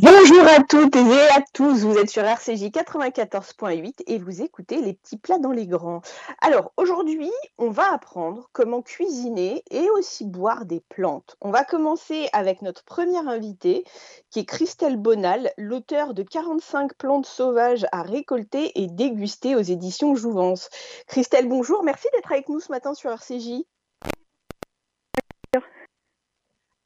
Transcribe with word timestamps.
Bonjour 0.00 0.46
à 0.46 0.62
toutes 0.62 0.96
et 0.96 1.28
à 1.36 1.42
tous, 1.52 1.84
vous 1.84 1.98
êtes 1.98 2.08
sur 2.08 2.24
RCJ 2.24 2.70
94.8 2.70 4.04
et 4.06 4.18
vous 4.18 4.40
écoutez 4.40 4.80
les 4.80 4.94
petits 4.94 5.18
plats 5.18 5.36
dans 5.36 5.50
les 5.50 5.66
grands. 5.66 6.00
Alors 6.40 6.72
aujourd'hui, 6.78 7.30
on 7.58 7.68
va 7.68 7.92
apprendre 7.92 8.48
comment 8.54 8.80
cuisiner 8.80 9.62
et 9.70 9.90
aussi 9.90 10.24
boire 10.24 10.64
des 10.64 10.80
plantes. 10.80 11.36
On 11.42 11.50
va 11.50 11.64
commencer 11.64 12.30
avec 12.32 12.62
notre 12.62 12.84
première 12.84 13.28
invitée 13.28 13.84
qui 14.30 14.38
est 14.38 14.44
Christelle 14.46 14.96
Bonal, 14.96 15.52
l'auteur 15.58 16.14
de 16.14 16.22
45 16.22 16.94
plantes 16.94 17.26
sauvages 17.26 17.84
à 17.92 18.00
récolter 18.00 18.72
et 18.80 18.86
déguster 18.86 19.56
aux 19.56 19.60
éditions 19.60 20.14
Jouvence. 20.14 20.70
Christelle, 21.06 21.50
bonjour, 21.50 21.82
merci 21.82 22.08
d'être 22.14 22.32
avec 22.32 22.48
nous 22.48 22.60
ce 22.60 22.72
matin 22.72 22.94
sur 22.94 23.10
RCJ. 23.10 23.64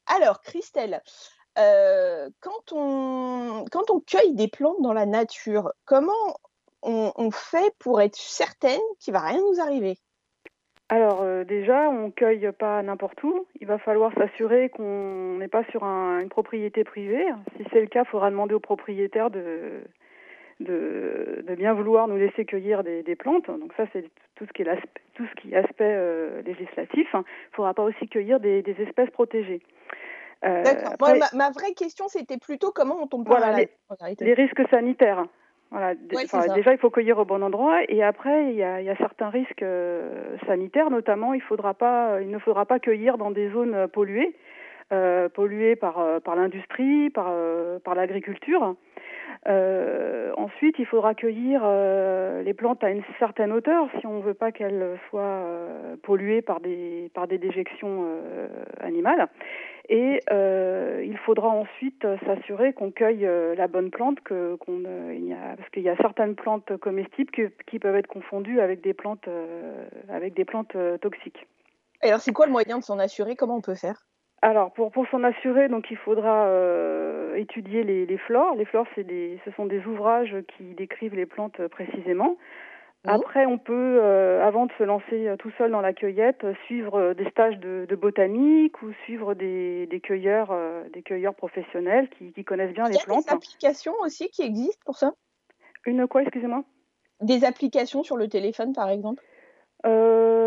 Alors 0.07 0.41
Christelle, 0.41 1.01
euh, 1.57 2.29
quand, 2.39 2.71
on, 2.73 3.65
cueille 4.05 4.33
des 4.33 4.47
plantes 4.47 4.81
dans 4.81 4.93
la 4.93 5.05
nature, 5.05 5.71
comment 5.85 6.37
on, 6.83 7.31
fait 7.31 7.73
pour 7.79 7.99
être 8.01 8.15
certaine 8.15 8.79
qu'il 8.99 9.13
va 9.13 9.21
rien 9.21 9.39
nous 9.39 9.59
arriver? 9.59 9.97
Alors 10.89 11.21
euh, 11.21 11.43
déjà, 11.43 11.89
on 11.89 12.11
cueille 12.11 12.49
pas 12.57 12.81
n'importe 12.83 13.21
où. 13.23 13.45
Il 13.59 13.67
va 13.67 13.77
falloir 13.77 14.13
s'assurer 14.13 14.69
qu'on 14.69 15.37
n'est 15.39 15.47
pas 15.47 15.63
sur 15.71 15.83
une 15.83 16.29
propriété 16.29 16.83
privée. 16.83 17.25
Si 17.57 17.65
c'est 17.73 17.81
le 17.81 17.87
cas, 17.87 18.03
il 18.03 18.09
faudra 18.09 18.29
demander 18.29 18.53
au 18.53 18.59
propriétaire 18.59 19.29
de, 19.29 19.81
bien 20.59 21.73
vouloir 21.73 22.07
nous 22.07 22.17
laisser 22.17 22.45
cueillir 22.45 22.83
des, 22.83 23.15
plantes. 23.15 23.47
Donc 23.47 23.73
ça, 23.75 23.85
c'est 23.91 24.05
tout 24.35 24.45
ce 24.45 24.51
qui 24.53 24.61
est 24.61 25.57
aspect 25.57 25.81
euh, 25.81 26.41
législatif. 26.43 27.07
Il 27.13 27.17
ne 27.17 27.23
faudra 27.53 27.73
pas 27.73 27.83
aussi 27.83 28.07
cueillir 28.07 28.39
des 28.39 28.63
espèces 28.79 29.09
protégées. 29.09 29.61
Euh, 30.45 30.63
ma, 31.33 31.49
vraie 31.51 31.73
question, 31.73 32.07
c'était 32.07 32.37
plutôt 32.37 32.71
comment 32.71 33.01
on 33.01 33.07
tombe 33.07 33.27
voilà, 33.27 33.57
les, 33.57 33.69
les, 34.19 34.33
risques 34.33 34.61
sanitaires. 34.69 35.25
Voilà. 35.71 35.95
déjà, 35.95 36.71
il 36.71 36.77
faut 36.77 36.89
cueillir 36.89 37.17
au 37.17 37.25
bon 37.25 37.43
endroit, 37.43 37.81
et 37.89 38.03
après, 38.03 38.51
il 38.51 38.55
y 38.55 38.63
a, 38.63 38.95
certains 38.97 39.29
risques 39.29 39.63
euh, 39.63 40.37
sanitaires, 40.45 40.89
notamment, 40.89 41.33
il, 41.33 41.41
faudra 41.41 41.73
pas, 41.73 42.21
il 42.21 42.29
ne 42.29 42.39
faudra 42.39 42.65
pas 42.65 42.79
cueillir 42.79 43.17
dans 43.17 43.31
des 43.31 43.49
zones 43.49 43.87
polluées, 43.87 44.35
euh, 44.91 45.29
polluées 45.29 45.75
par, 45.75 46.21
par 46.21 46.35
l'industrie, 46.35 47.09
par, 47.09 47.31
par 47.83 47.95
l'agriculture. 47.95 48.75
Euh, 49.47 50.33
ensuite, 50.35 50.75
il 50.79 50.85
faudra 50.85 51.13
cueillir 51.13 51.61
euh, 51.63 52.43
les 52.43 52.53
plantes 52.53 52.83
à 52.83 52.89
une 52.89 53.03
certaine 53.19 53.51
hauteur 53.51 53.87
si 53.99 54.07
on 54.07 54.17
ne 54.17 54.21
veut 54.21 54.33
pas 54.33 54.51
qu'elles 54.51 54.99
soient 55.09 55.21
euh, 55.21 55.95
polluées 56.01 56.41
par 56.41 56.59
des, 56.59 57.09
déjections 57.29 58.05
euh, 58.05 58.47
animales. 58.81 59.27
Et 59.89 60.19
il 60.29 61.17
faudra 61.25 61.47
ensuite 61.47 62.05
s'assurer 62.25 62.73
qu'on 62.73 62.91
cueille 62.91 63.25
la 63.55 63.67
bonne 63.67 63.89
plante, 63.89 64.17
parce 64.27 65.69
qu'il 65.71 65.83
y 65.83 65.89
a 65.89 65.95
certaines 65.95 66.35
plantes 66.35 66.75
comestibles 66.75 67.31
qui, 67.65 67.79
peuvent 67.79 67.95
être 67.95 68.07
confondues 68.07 68.59
avec 68.59 68.81
des 68.81 68.93
plantes 68.93 69.29
toxiques. 70.99 71.47
Alors, 72.01 72.19
c'est 72.19 72.33
quoi 72.33 72.47
le 72.47 72.51
moyen 72.51 72.79
de 72.79 72.83
s'en 72.83 72.99
assurer? 72.99 73.37
Comment 73.37 73.55
on 73.55 73.61
peut 73.61 73.75
faire? 73.75 74.05
Alors, 74.41 74.71
pour, 74.71 74.91
pour 74.91 75.07
s'en 75.09 75.23
assurer, 75.23 75.67
donc 75.67 75.89
il 75.91 75.97
faudra 75.97 76.47
euh, 76.47 77.35
étudier 77.35 77.83
les, 77.83 78.05
les 78.05 78.17
flores. 78.17 78.55
Les 78.55 78.65
flores, 78.65 78.87
c'est 78.95 79.03
des, 79.03 79.39
ce 79.45 79.51
sont 79.51 79.65
des 79.65 79.85
ouvrages 79.85 80.35
qui 80.55 80.73
décrivent 80.75 81.15
les 81.15 81.25
plantes 81.25 81.67
précisément. 81.67 82.37
Après, 83.05 83.45
on 83.45 83.57
peut, 83.57 83.99
euh, 84.01 84.45
avant 84.45 84.65
de 84.65 84.71
se 84.77 84.83
lancer 84.83 85.27
euh, 85.27 85.37
tout 85.37 85.51
seul 85.57 85.71
dans 85.71 85.81
la 85.81 85.93
cueillette, 85.93 86.45
suivre 86.65 87.13
des 87.13 87.29
stages 87.29 87.57
de, 87.59 87.85
de 87.87 87.95
botanique 87.95 88.81
ou 88.81 88.91
suivre 89.05 89.33
des, 89.33 89.87
des 89.87 90.01
cueilleurs, 90.01 90.53
des 90.91 91.03
cueilleurs 91.03 91.35
professionnels 91.35 92.09
qui, 92.09 92.33
qui 92.33 92.43
connaissent 92.43 92.73
bien 92.73 92.89
les 92.89 92.97
plantes. 93.05 93.23
Il 93.27 93.29
y 93.29 93.33
a 93.33 93.37
des 93.37 93.45
applications 93.45 93.93
aussi 94.01 94.29
qui 94.29 94.41
existent 94.43 94.81
pour 94.85 94.97
ça? 94.97 95.13
Une 95.85 96.05
quoi, 96.05 96.23
excusez-moi? 96.23 96.63
Des 97.21 97.45
applications 97.45 98.03
sur 98.03 98.17
le 98.17 98.27
téléphone, 98.27 98.73
par 98.73 98.89
exemple? 98.89 99.23
Euh, 99.85 100.46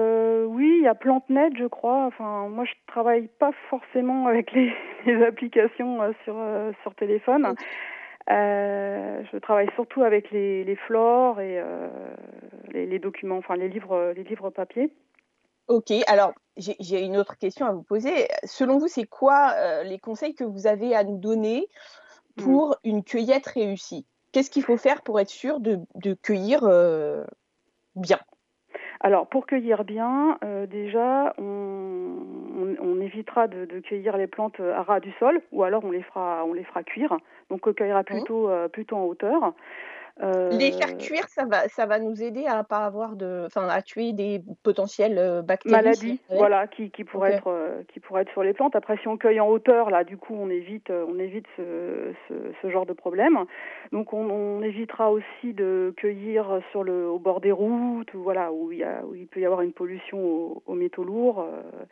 oui, 0.60 0.76
il 0.80 0.84
y 0.84 0.88
a 0.88 0.94
PlanteNet, 0.94 1.56
je 1.56 1.64
crois. 1.64 2.04
Enfin, 2.04 2.48
moi, 2.48 2.66
je 2.66 2.72
travaille 2.86 3.28
pas 3.38 3.50
forcément 3.70 4.26
avec 4.26 4.52
les, 4.52 4.70
les 5.06 5.24
applications 5.24 6.02
euh, 6.02 6.12
sur 6.24 6.36
euh, 6.38 6.72
sur 6.82 6.94
téléphone. 6.94 7.54
Euh, 8.28 9.22
je 9.32 9.38
travaille 9.38 9.70
surtout 9.74 10.02
avec 10.02 10.30
les, 10.30 10.62
les 10.62 10.76
flores 10.76 11.40
et 11.40 11.60
les, 12.72 12.86
les, 12.86 12.98
documents, 12.98 13.38
enfin 13.38 13.56
les 13.56 13.68
livres, 13.68 14.12
les 14.14 14.22
livres 14.22 14.50
papier. 14.50 14.92
Ok, 15.66 15.90
alors 16.06 16.32
j'ai 16.56 17.04
une 17.04 17.16
autre 17.16 17.38
question 17.38 17.66
à 17.66 17.72
vous 17.72 17.82
poser. 17.82 18.28
Selon 18.44 18.78
vous, 18.78 18.88
c'est 18.88 19.06
quoi 19.06 19.82
les 19.82 19.98
conseils 19.98 20.34
que 20.34 20.44
vous 20.44 20.66
avez 20.66 20.94
à 20.94 21.02
nous 21.02 21.16
donner 21.16 21.66
hmm. 22.36 22.42
pour 22.42 22.76
une 22.84 23.02
cueillette 23.02 23.46
réussie? 23.46 24.06
Qu'est-ce 24.30 24.50
qu'il 24.50 24.62
faut 24.62 24.76
faire 24.76 25.02
pour 25.02 25.18
être 25.18 25.30
sûr 25.30 25.58
de, 25.58 25.80
de 25.96 26.14
cueillir 26.14 26.60
bien? 27.96 28.20
Alors 29.00 29.26
pour 29.26 29.46
cueillir 29.46 29.84
bien, 29.84 30.38
euh, 30.44 30.66
déjà 30.66 31.32
on, 31.38 32.76
on, 32.78 33.00
évitera 33.00 33.48
de, 33.48 33.64
de, 33.64 33.80
cueillir 33.80 34.18
les 34.18 34.26
plantes 34.26 34.60
à 34.60 34.82
ras 34.82 35.00
du 35.00 35.10
sol, 35.18 35.40
ou 35.52 35.62
alors 35.64 35.84
on 35.84 35.90
les 35.90 36.02
fera 36.02 36.44
on 36.44 36.52
les 36.52 36.64
fera 36.64 36.82
cuire. 36.82 37.16
Donc 37.48 37.66
on 37.66 37.72
cueillera 37.72 38.02
mmh. 38.02 38.04
plutôt 38.04 38.50
euh, 38.50 38.68
plutôt 38.68 38.96
en 38.96 39.04
hauteur. 39.04 39.54
Euh... 40.22 40.50
Les 40.50 40.72
faire 40.72 40.96
cuire, 40.98 41.26
ça 41.28 41.44
va, 41.44 41.68
ça 41.68 41.86
va 41.86 41.98
nous 41.98 42.22
aider 42.22 42.46
à 42.46 42.64
pas 42.64 42.84
avoir 42.84 43.16
de, 43.16 43.44
enfin, 43.46 43.68
à 43.68 43.82
tuer 43.82 44.12
des 44.12 44.42
potentielles 44.62 45.18
euh, 45.18 45.42
bactéries. 45.42 45.72
Maladies, 45.72 46.20
voilà, 46.30 46.66
qui, 46.66 46.90
qui 46.90 47.04
pourraient 47.04 47.34
être, 47.34 47.48
euh, 47.48 47.82
qui 47.92 48.00
pourraient 48.00 48.22
être 48.22 48.32
sur 48.32 48.42
les 48.42 48.52
plantes. 48.52 48.76
Après, 48.76 48.96
si 48.98 49.08
on 49.08 49.16
cueille 49.16 49.40
en 49.40 49.48
hauteur, 49.48 49.90
là, 49.90 50.04
du 50.04 50.16
coup, 50.16 50.34
on 50.38 50.50
évite, 50.50 50.90
on 50.90 51.18
évite 51.18 51.46
ce, 51.56 52.12
ce, 52.28 52.34
ce 52.60 52.70
genre 52.70 52.86
de 52.86 52.92
problème. 52.92 53.44
Donc, 53.92 54.12
on, 54.12 54.28
on, 54.30 54.62
évitera 54.62 55.10
aussi 55.10 55.54
de 55.54 55.94
cueillir 55.96 56.60
sur 56.70 56.84
le, 56.84 57.08
au 57.08 57.18
bord 57.18 57.40
des 57.40 57.52
routes, 57.52 58.14
voilà, 58.14 58.52
où 58.52 58.72
il 58.72 58.78
y 58.78 58.84
a, 58.84 59.02
où 59.06 59.14
il 59.14 59.26
peut 59.26 59.40
y 59.40 59.46
avoir 59.46 59.62
une 59.62 59.72
pollution 59.72 60.18
aux, 60.18 60.62
aux 60.66 60.74
métaux 60.74 61.04
lourds. 61.04 61.40
Euh, 61.40 61.84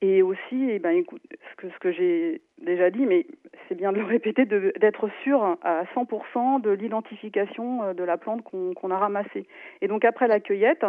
et 0.00 0.22
aussi, 0.22 0.70
eh 0.70 0.78
ben, 0.78 0.90
écoute, 0.90 1.22
ce 1.50 1.56
que, 1.56 1.72
ce 1.72 1.78
que 1.78 1.92
j'ai 1.92 2.40
déjà 2.62 2.90
dit, 2.90 3.04
mais 3.04 3.26
c'est 3.68 3.74
bien 3.74 3.92
de 3.92 3.98
le 3.98 4.04
répéter, 4.16 4.44
d'être 4.44 5.08
sûr 5.24 5.56
à 5.62 5.84
100% 5.94 6.60
de 6.60 6.70
l'identification 6.70 7.57
euh, 7.60 7.94
de 7.94 8.04
la 8.04 8.16
plante 8.16 8.42
qu'on 8.42 8.90
a 8.90 8.96
ramassée. 8.96 9.46
Et 9.80 9.88
donc 9.88 10.04
après 10.04 10.28
la 10.28 10.40
cueillette, 10.40 10.84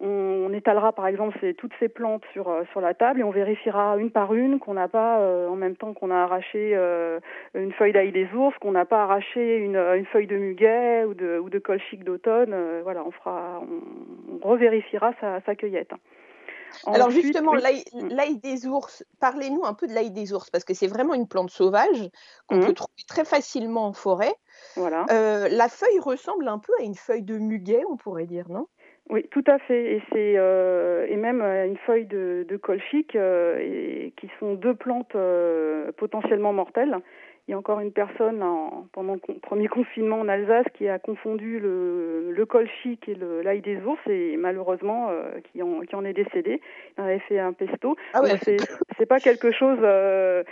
on, 0.00 0.52
étalera 0.52 0.92
par 0.92 1.06
exemple 1.06 1.38
toutes 1.54 1.72
ces 1.80 1.88
plantes 1.88 2.24
sur, 2.32 2.48
euh, 2.48 2.62
sur 2.70 2.80
la 2.80 2.94
table 2.94 3.20
et 3.20 3.24
on 3.24 3.30
vérifiera 3.30 3.96
une 3.96 4.10
par 4.10 4.34
une 4.34 4.58
qu'on 4.58 4.74
n'a 4.74 4.88
pas, 4.88 5.18
euh, 5.20 5.48
en 5.48 5.56
même 5.56 5.76
temps 5.76 5.94
qu'on 5.94 6.10
a 6.10 6.16
arraché 6.16 6.74
une 7.54 7.72
feuille 7.72 7.92
d'ail 7.92 8.12
des 8.12 8.28
ours, 8.34 8.56
qu'on 8.58 8.72
n'a 8.72 8.84
pas 8.84 9.02
arraché 9.02 9.58
une, 9.58 10.04
feuille 10.06 10.26
de 10.26 10.36
muguet 10.36 11.04
ou 11.04 11.14
de, 11.14 11.38
ou 11.38 11.50
d'automne. 11.50 12.54
Voilà, 12.82 13.04
on 13.04 13.10
fera, 13.10 13.62
on, 13.62 14.46
revérifiera 14.46 15.12
sa 15.44 15.54
cueillette. 15.54 15.92
Alors 16.86 17.10
justement, 17.10 17.52
oui. 17.52 17.84
Mm. 17.92 18.08
l'ail 18.08 18.38
des 18.38 18.66
ours, 18.66 19.04
parlez-nous 19.20 19.64
un 19.64 19.74
peu 19.74 19.86
de 19.86 19.92
l'ail 19.92 20.10
des 20.10 20.32
ours, 20.32 20.50
parce 20.50 20.64
que 20.64 20.74
c'est 20.74 20.86
vraiment 20.86 21.14
une 21.14 21.28
plante 21.28 21.50
sauvage 21.50 22.10
qu'on 22.46 22.56
mmh. 22.56 22.66
peut 22.66 22.72
trouver 22.72 23.02
très 23.08 23.24
facilement 23.24 23.86
en 23.86 23.92
forêt. 23.92 24.34
Voilà. 24.76 25.06
Euh, 25.10 25.48
la 25.48 25.68
feuille 25.68 25.98
ressemble 26.00 26.48
un 26.48 26.58
peu 26.58 26.72
à 26.78 26.82
une 26.82 26.94
feuille 26.94 27.22
de 27.22 27.38
muguet, 27.38 27.82
on 27.90 27.96
pourrait 27.96 28.26
dire, 28.26 28.48
non? 28.48 28.66
Oui, 29.10 29.26
tout 29.30 29.44
à 29.46 29.58
fait. 29.58 29.96
Et 29.96 30.02
c'est 30.12 30.34
euh, 30.38 31.06
et 31.08 31.16
même 31.16 31.42
euh, 31.42 31.66
une 31.66 31.76
feuille 31.76 32.06
de, 32.06 32.46
de 32.48 32.56
colchique, 32.56 33.14
euh, 33.16 33.58
et, 33.60 34.14
qui 34.16 34.30
sont 34.40 34.54
deux 34.54 34.74
plantes 34.74 35.14
euh, 35.14 35.92
potentiellement 35.92 36.52
mortelles. 36.52 36.98
Il 37.46 37.50
y 37.50 37.54
a 37.54 37.58
encore 37.58 37.80
une 37.80 37.92
personne 37.92 38.42
en, 38.42 38.86
pendant 38.92 39.16
le 39.28 39.34
premier 39.40 39.68
confinement 39.68 40.20
en 40.20 40.28
Alsace 40.28 40.64
qui 40.72 40.88
a 40.88 40.98
confondu 40.98 41.60
le, 41.60 42.30
le 42.32 42.46
colchique 42.46 43.06
et 43.06 43.16
l'ail 43.42 43.60
des 43.60 43.76
ours 43.82 44.00
et 44.06 44.36
malheureusement 44.38 45.10
euh, 45.10 45.40
qui, 45.52 45.62
en, 45.62 45.80
qui 45.80 45.94
en 45.94 46.06
est 46.06 46.14
décédé. 46.14 46.62
Il 46.96 47.02
en 47.02 47.04
avait 47.04 47.18
fait 47.18 47.38
un 47.38 47.52
pesto. 47.52 47.96
Ah 48.14 48.22
ouais. 48.22 48.38
C'est 48.96 49.06
pas 49.06 49.20
quelque 49.20 49.52
chose 49.52 49.78
euh, 49.82 50.42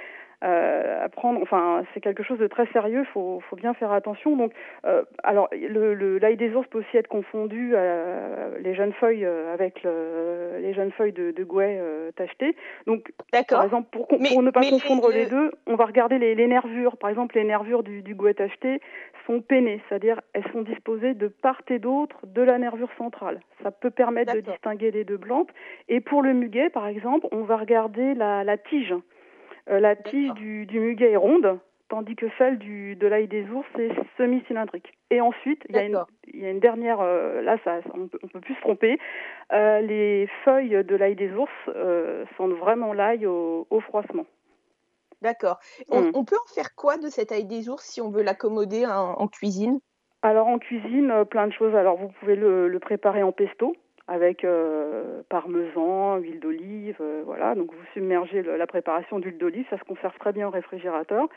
à 0.42 1.08
prendre. 1.08 1.40
Enfin, 1.40 1.84
c'est 1.94 2.00
quelque 2.00 2.22
chose 2.22 2.38
de 2.38 2.46
très 2.46 2.66
sérieux. 2.72 3.04
Faut, 3.12 3.40
faut 3.48 3.56
bien 3.56 3.74
faire 3.74 3.92
attention. 3.92 4.36
Donc, 4.36 4.52
euh, 4.84 5.02
alors, 5.22 5.48
le, 5.52 5.94
le 5.94 6.18
l'ail 6.18 6.36
des 6.36 6.54
ours 6.54 6.66
peut 6.68 6.80
aussi 6.80 6.96
être 6.96 7.08
confondu 7.08 7.72
euh, 7.74 8.58
les 8.60 8.74
jeunes 8.74 8.92
feuilles 8.92 9.24
euh, 9.24 9.54
avec 9.54 9.82
le, 9.82 10.58
les 10.60 10.74
jeunes 10.74 10.90
feuilles 10.92 11.12
de, 11.12 11.30
de 11.30 11.44
gouet 11.44 11.78
euh, 11.80 12.10
tacheté. 12.12 12.56
Donc, 12.86 13.12
par 13.48 13.64
exemple, 13.64 13.88
pour, 13.92 14.08
pour 14.08 14.20
mais, 14.20 14.34
ne 14.36 14.50
pas 14.50 14.60
confondre 14.68 15.10
les, 15.10 15.24
les, 15.24 15.30
deux, 15.30 15.52
on 15.66 15.76
va 15.76 15.86
regarder 15.86 16.18
les, 16.18 16.34
les 16.34 16.46
nervures. 16.46 16.96
Par 16.96 17.10
exemple, 17.10 17.36
les 17.36 17.44
nervures 17.44 17.82
du, 17.82 18.02
du 18.02 18.14
gouet 18.14 18.34
tacheté 18.34 18.80
sont 19.26 19.40
pennées, 19.40 19.80
c'est-à-dire 19.88 20.20
elles 20.32 20.46
sont 20.52 20.62
disposées 20.62 21.14
de 21.14 21.28
part 21.28 21.60
et 21.68 21.78
d'autre 21.78 22.18
de 22.26 22.42
la 22.42 22.58
nervure 22.58 22.90
centrale. 22.98 23.40
Ça 23.62 23.70
peut 23.70 23.90
permettre 23.90 24.34
de 24.34 24.40
distinguer 24.40 24.90
les 24.90 25.04
deux 25.04 25.18
plantes. 25.18 25.48
Et 25.88 26.00
pour 26.00 26.22
le 26.22 26.32
muguet, 26.32 26.70
par 26.70 26.86
exemple, 26.88 27.26
on 27.30 27.42
va 27.42 27.56
regarder 27.56 28.14
la, 28.14 28.42
la 28.42 28.56
tige. 28.56 28.94
Euh, 29.70 29.80
la 29.80 29.96
tige 29.96 30.32
du, 30.34 30.66
du, 30.66 30.80
muguet 30.80 31.12
est 31.12 31.16
ronde, 31.16 31.58
tandis 31.88 32.16
que 32.16 32.26
celle 32.38 32.58
du, 32.58 32.96
de 32.96 33.06
l'ail 33.06 33.28
des 33.28 33.48
ours 33.48 33.68
est 33.78 33.92
semi-cylindrique. 34.16 34.92
Et 35.10 35.20
ensuite, 35.20 35.62
il 35.68 35.76
y, 35.76 35.78
a 35.78 35.84
une, 35.84 36.02
il 36.32 36.40
y 36.40 36.46
a 36.46 36.50
une 36.50 36.60
dernière, 36.60 37.00
euh, 37.00 37.42
là 37.42 37.56
ça, 37.64 37.80
on, 37.94 38.08
peut, 38.08 38.18
on 38.22 38.28
peut 38.28 38.40
plus 38.40 38.54
se 38.54 38.60
tromper, 38.60 38.98
euh, 39.52 39.80
les 39.80 40.28
feuilles 40.44 40.84
de 40.84 40.96
l'ail 40.96 41.14
des 41.14 41.32
ours 41.32 41.52
sentent 42.36 42.58
vraiment 42.58 42.92
l'ail 42.92 43.26
au, 43.26 43.66
au 43.70 43.80
froissement. 43.80 44.26
D'accord. 45.22 45.60
On, 45.88 46.02
mmh. 46.02 46.24
peut 46.24 46.36
en 46.36 46.52
faire 46.52 46.74
quoi 46.74 46.98
de 46.98 47.08
cette 47.08 47.30
ail 47.30 47.44
des 47.44 47.68
ours 47.68 47.84
si 47.84 48.00
on 48.00 48.10
veut 48.10 48.22
l'accommoder 48.22 48.84
en, 48.86 49.28
cuisine? 49.28 49.78
Alors 50.20 50.48
en 50.48 50.58
cuisine, 50.58 51.24
plein 51.30 51.46
de 51.46 51.52
choses. 51.52 51.74
Alors 51.76 51.96
vous 51.96 52.08
pouvez 52.20 52.34
le, 52.34 52.76
préparer 52.80 53.22
en 53.22 53.30
pesto 53.30 53.76
avec 54.08 54.44
euh, 54.44 55.22
parmesan, 55.28 56.16
huile 56.18 56.40
d'olive, 56.40 56.96
euh, 57.00 57.22
voilà. 57.24 57.54
Donc 57.54 57.72
vous 57.72 57.84
submergez 57.94 58.42
la 58.42 58.66
préparation 58.66 59.18
d'huile 59.18 59.38
d'olive, 59.38 59.66
ça 59.70 59.78
se 59.78 59.84
conserve 59.84 60.16
très 60.18 60.32
bien 60.32 60.48
au 60.48 60.50
réfrigérateur. 60.50 61.28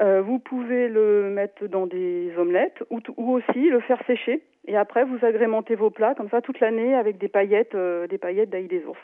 vous 0.00 0.38
pouvez 0.38 0.88
le 0.88 1.30
mettre 1.30 1.66
dans 1.66 1.86
des 1.86 2.32
omelettes 2.36 2.82
ou, 2.90 3.00
ou, 3.16 3.32
aussi 3.32 3.70
le 3.70 3.80
faire 3.80 4.02
sécher 4.06 4.42
et 4.66 4.76
après 4.76 5.04
vous 5.04 5.24
agrémentez 5.24 5.74
vos 5.74 5.90
plats 5.90 6.14
comme 6.14 6.28
ça 6.28 6.42
toute 6.42 6.60
l'année 6.60 6.94
avec 6.94 7.16
des 7.18 7.28
paillettes, 7.28 7.76
des 7.76 8.18
paillettes 8.18 8.50
d'ail 8.50 8.68
des 8.68 8.84
ours. 8.84 9.00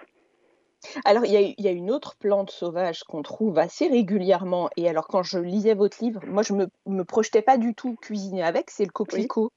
Alors, 1.04 1.24
il 1.24 1.54
y 1.56 1.68
a 1.68 1.70
une 1.70 1.92
autre 1.92 2.16
plante 2.18 2.50
sauvage 2.50 3.04
qu'on 3.04 3.22
trouve 3.22 3.56
assez 3.58 3.86
régulièrement 3.88 4.68
et 4.76 4.88
alors 4.88 5.06
quand 5.06 5.22
je 5.22 5.38
lisais 5.38 5.74
votre 5.74 6.02
livre, 6.02 6.20
moi 6.26 6.42
je 6.42 6.52
me 6.52 6.66
me 6.86 7.04
projetais 7.04 7.42
pas 7.42 7.56
du 7.56 7.74
tout 7.74 7.96
cuisiner 8.02 8.42
avec, 8.42 8.68
c'est 8.68 8.84
le 8.84 8.90
coquelicot. 8.90 9.50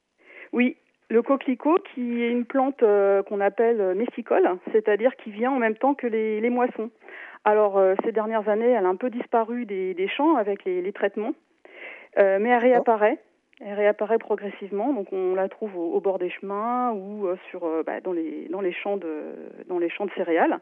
Oui, 0.52 0.76
le 1.08 1.22
coquelicot 1.22 1.78
qui 1.94 2.22
est 2.22 2.30
une 2.30 2.44
plante, 2.44 2.82
euh, 2.82 3.22
qu'on 3.22 3.40
appelle, 3.40 3.80
euh, 3.80 3.94
messicole, 3.94 4.48
c'est-à-dire 4.72 5.14
qui 5.16 5.30
vient 5.30 5.52
en 5.52 5.58
même 5.58 5.76
temps 5.76 5.94
que 5.94 6.06
les 6.06 6.50
moissons. 6.50 6.90
Alors, 7.44 7.78
euh, 7.78 7.94
ces 8.04 8.12
dernières 8.12 8.48
années, 8.48 8.70
elle 8.70 8.86
a 8.86 8.88
un 8.88 8.96
peu 8.96 9.10
disparu 9.10 9.66
des 9.66 10.08
champs 10.08 10.36
avec 10.36 10.64
les 10.64 10.92
traitements, 10.92 11.32
mais 12.16 12.48
elle 12.48 12.58
réapparaît. 12.58 13.18
Elle 13.60 13.74
réapparaît 13.74 14.18
progressivement, 14.18 14.92
donc 14.92 15.12
on 15.12 15.34
la 15.34 15.48
trouve 15.48 15.76
au 15.76 15.98
bord 16.00 16.18
des 16.18 16.28
chemins 16.28 16.92
ou, 16.92 17.26
sur, 17.50 17.60
bah, 17.86 18.00
dans 18.02 18.12
les 18.12 18.48
dans 18.50 18.60
les 18.60 18.72
champs 18.72 18.98
de 18.98 19.32
dans 19.68 19.78
les 19.78 19.88
champs 19.88 20.04
de 20.04 20.10
céréales. 20.10 20.58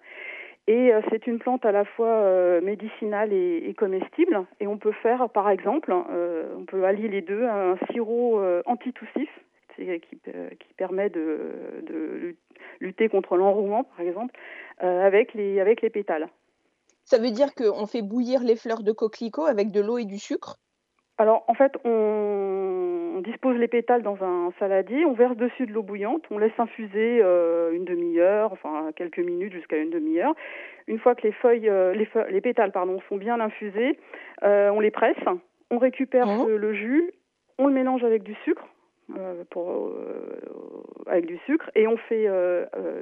Et 0.69 0.93
c'est 1.11 1.27
une 1.27 1.39
plante 1.39 1.65
à 1.65 1.73
la 1.73 1.85
fois 1.85 2.61
médicinale 2.61 3.33
et, 3.33 3.75
comestible. 3.77 4.45
Et 4.61 4.67
on 4.67 4.79
peut 4.79 4.93
faire, 5.03 5.29
par 5.31 5.51
exemple, 5.51 5.93
on 5.93 6.65
peut 6.67 6.85
allier 6.85 7.09
les 7.09 7.23
deux, 7.23 7.45
un 7.45 7.77
sirop 7.91 8.41
antitoussif 8.67 9.29
qui, 9.77 10.19
qui 10.19 10.75
permet 10.77 11.11
de, 11.11 11.83
de, 11.83 12.37
lutter 12.81 13.09
contre 13.09 13.37
l'enrouement, 13.37 13.85
par 13.85 14.01
exemple, 14.01 14.35
avec, 14.79 15.35
les, 15.35 15.61
avec 15.61 15.83
les 15.83 15.91
pétales. 15.91 16.29
Ça 17.05 17.19
veut 17.19 17.31
dire 17.31 17.55
qu'on 17.55 17.87
fait 17.87 18.03
bouillir 18.03 18.43
les 18.43 18.57
fleurs 18.57 18.83
de 18.83 18.93
coquelicot 18.93 19.45
avec 19.45 19.71
de 19.71 19.81
l'eau 19.81 19.99
et 19.99 20.05
du 20.05 20.19
sucre? 20.19 20.59
Alors 21.19 21.45
en 21.47 21.55
fait, 21.55 21.73
on, 21.85 23.21
dispose 23.25 23.57
les 23.57 23.69
pétales 23.69 24.03
dans 24.03 24.23
un 24.23 24.51
saladier, 24.59 25.05
on 25.05 25.13
verse 25.13 25.37
dessus 25.37 25.67
de 25.67 25.73
l'eau 25.73 25.83
bouillante, 25.83 26.23
on 26.31 26.39
laisse 26.39 26.59
infuser 26.59 27.21
euh, 27.23 27.73
une 27.73 27.85
demi-heure, 27.85 28.53
enfin 28.53 28.91
quelques 28.97 29.21
minutes 29.21 29.53
jusqu'à 29.53 29.77
une 29.77 29.91
demi-heure. 29.91 30.35
Une 30.89 30.99
fois 30.99 31.15
que 31.15 31.23
les 31.23 31.33
feuilles, 31.33 31.69
euh, 31.69 31.95
les, 31.95 32.41
pétales 32.41 32.73
pardon, 32.73 33.01
sont 33.09 33.17
bien 33.17 33.39
infusés, 33.39 33.99
euh, 34.43 34.71
on 34.71 34.81
les 34.81 34.91
presse, 34.91 35.17
on 35.71 35.79
récupère 35.79 36.27
mmh. 36.27 36.57
le 36.57 36.75
jus, 36.75 37.13
on 37.59 37.69
le 37.69 37.73
mélange 37.73 38.03
avec 38.03 38.25
du 38.25 38.35
sucre, 38.45 38.67
pour, 39.51 39.93
avec 41.07 41.27
du 41.27 41.39
sucre, 41.47 41.71
et 41.75 41.87
on 41.87 41.97
fait 41.97 42.29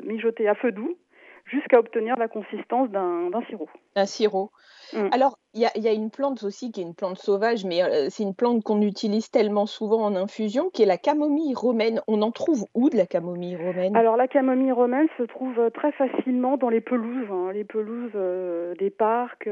mijoter 0.02 0.48
à 0.48 0.54
feu 0.54 0.72
doux 0.72 0.96
jusqu'à 1.44 1.78
obtenir 1.78 2.16
la 2.16 2.28
consistance 2.28 2.88
d'un 2.90 3.30
sirop. 3.48 3.68
Un 3.96 4.06
sirop. 4.06 4.50
Mm. 4.92 5.08
Alors, 5.12 5.38
il 5.54 5.60
y 5.60 5.88
a, 5.88 5.92
une 5.92 6.10
plante 6.10 6.42
aussi 6.44 6.72
qui 6.72 6.80
est 6.80 6.84
une 6.84 6.94
plante 6.94 7.18
sauvage, 7.18 7.64
mais 7.64 7.82
euh, 7.82 8.06
c'est 8.08 8.22
une 8.22 8.34
plante 8.34 8.62
qu'on 8.62 8.80
utilise 8.80 9.30
tellement 9.30 9.66
souvent 9.66 10.02
en 10.02 10.16
infusion, 10.16 10.70
qui 10.70 10.82
est 10.82 10.86
la 10.86 10.96
camomille 10.96 11.54
romaine. 11.54 12.00
On 12.08 12.22
en 12.22 12.30
trouve 12.30 12.64
où 12.74 12.88
de 12.88 12.96
la 12.96 13.06
camomille 13.06 13.56
romaine? 13.56 13.94
Alors, 13.96 14.16
la 14.16 14.28
camomille 14.28 14.72
romaine 14.72 15.08
se 15.18 15.24
trouve 15.24 15.58
euh, 15.58 15.70
très 15.70 15.92
facilement 15.92 16.56
dans 16.56 16.70
les 16.70 16.80
pelouses, 16.80 17.30
hein. 17.30 17.52
les 17.52 17.64
pelouses 17.64 18.12
euh, 18.14 18.74
des 18.76 18.90
parcs. 18.90 19.48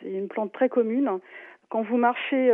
c'est 0.00 0.10
une 0.10 0.28
plante 0.28 0.52
très 0.52 0.68
commune. 0.68 1.20
Quand 1.68 1.82
vous 1.82 1.96
marchez 1.96 2.52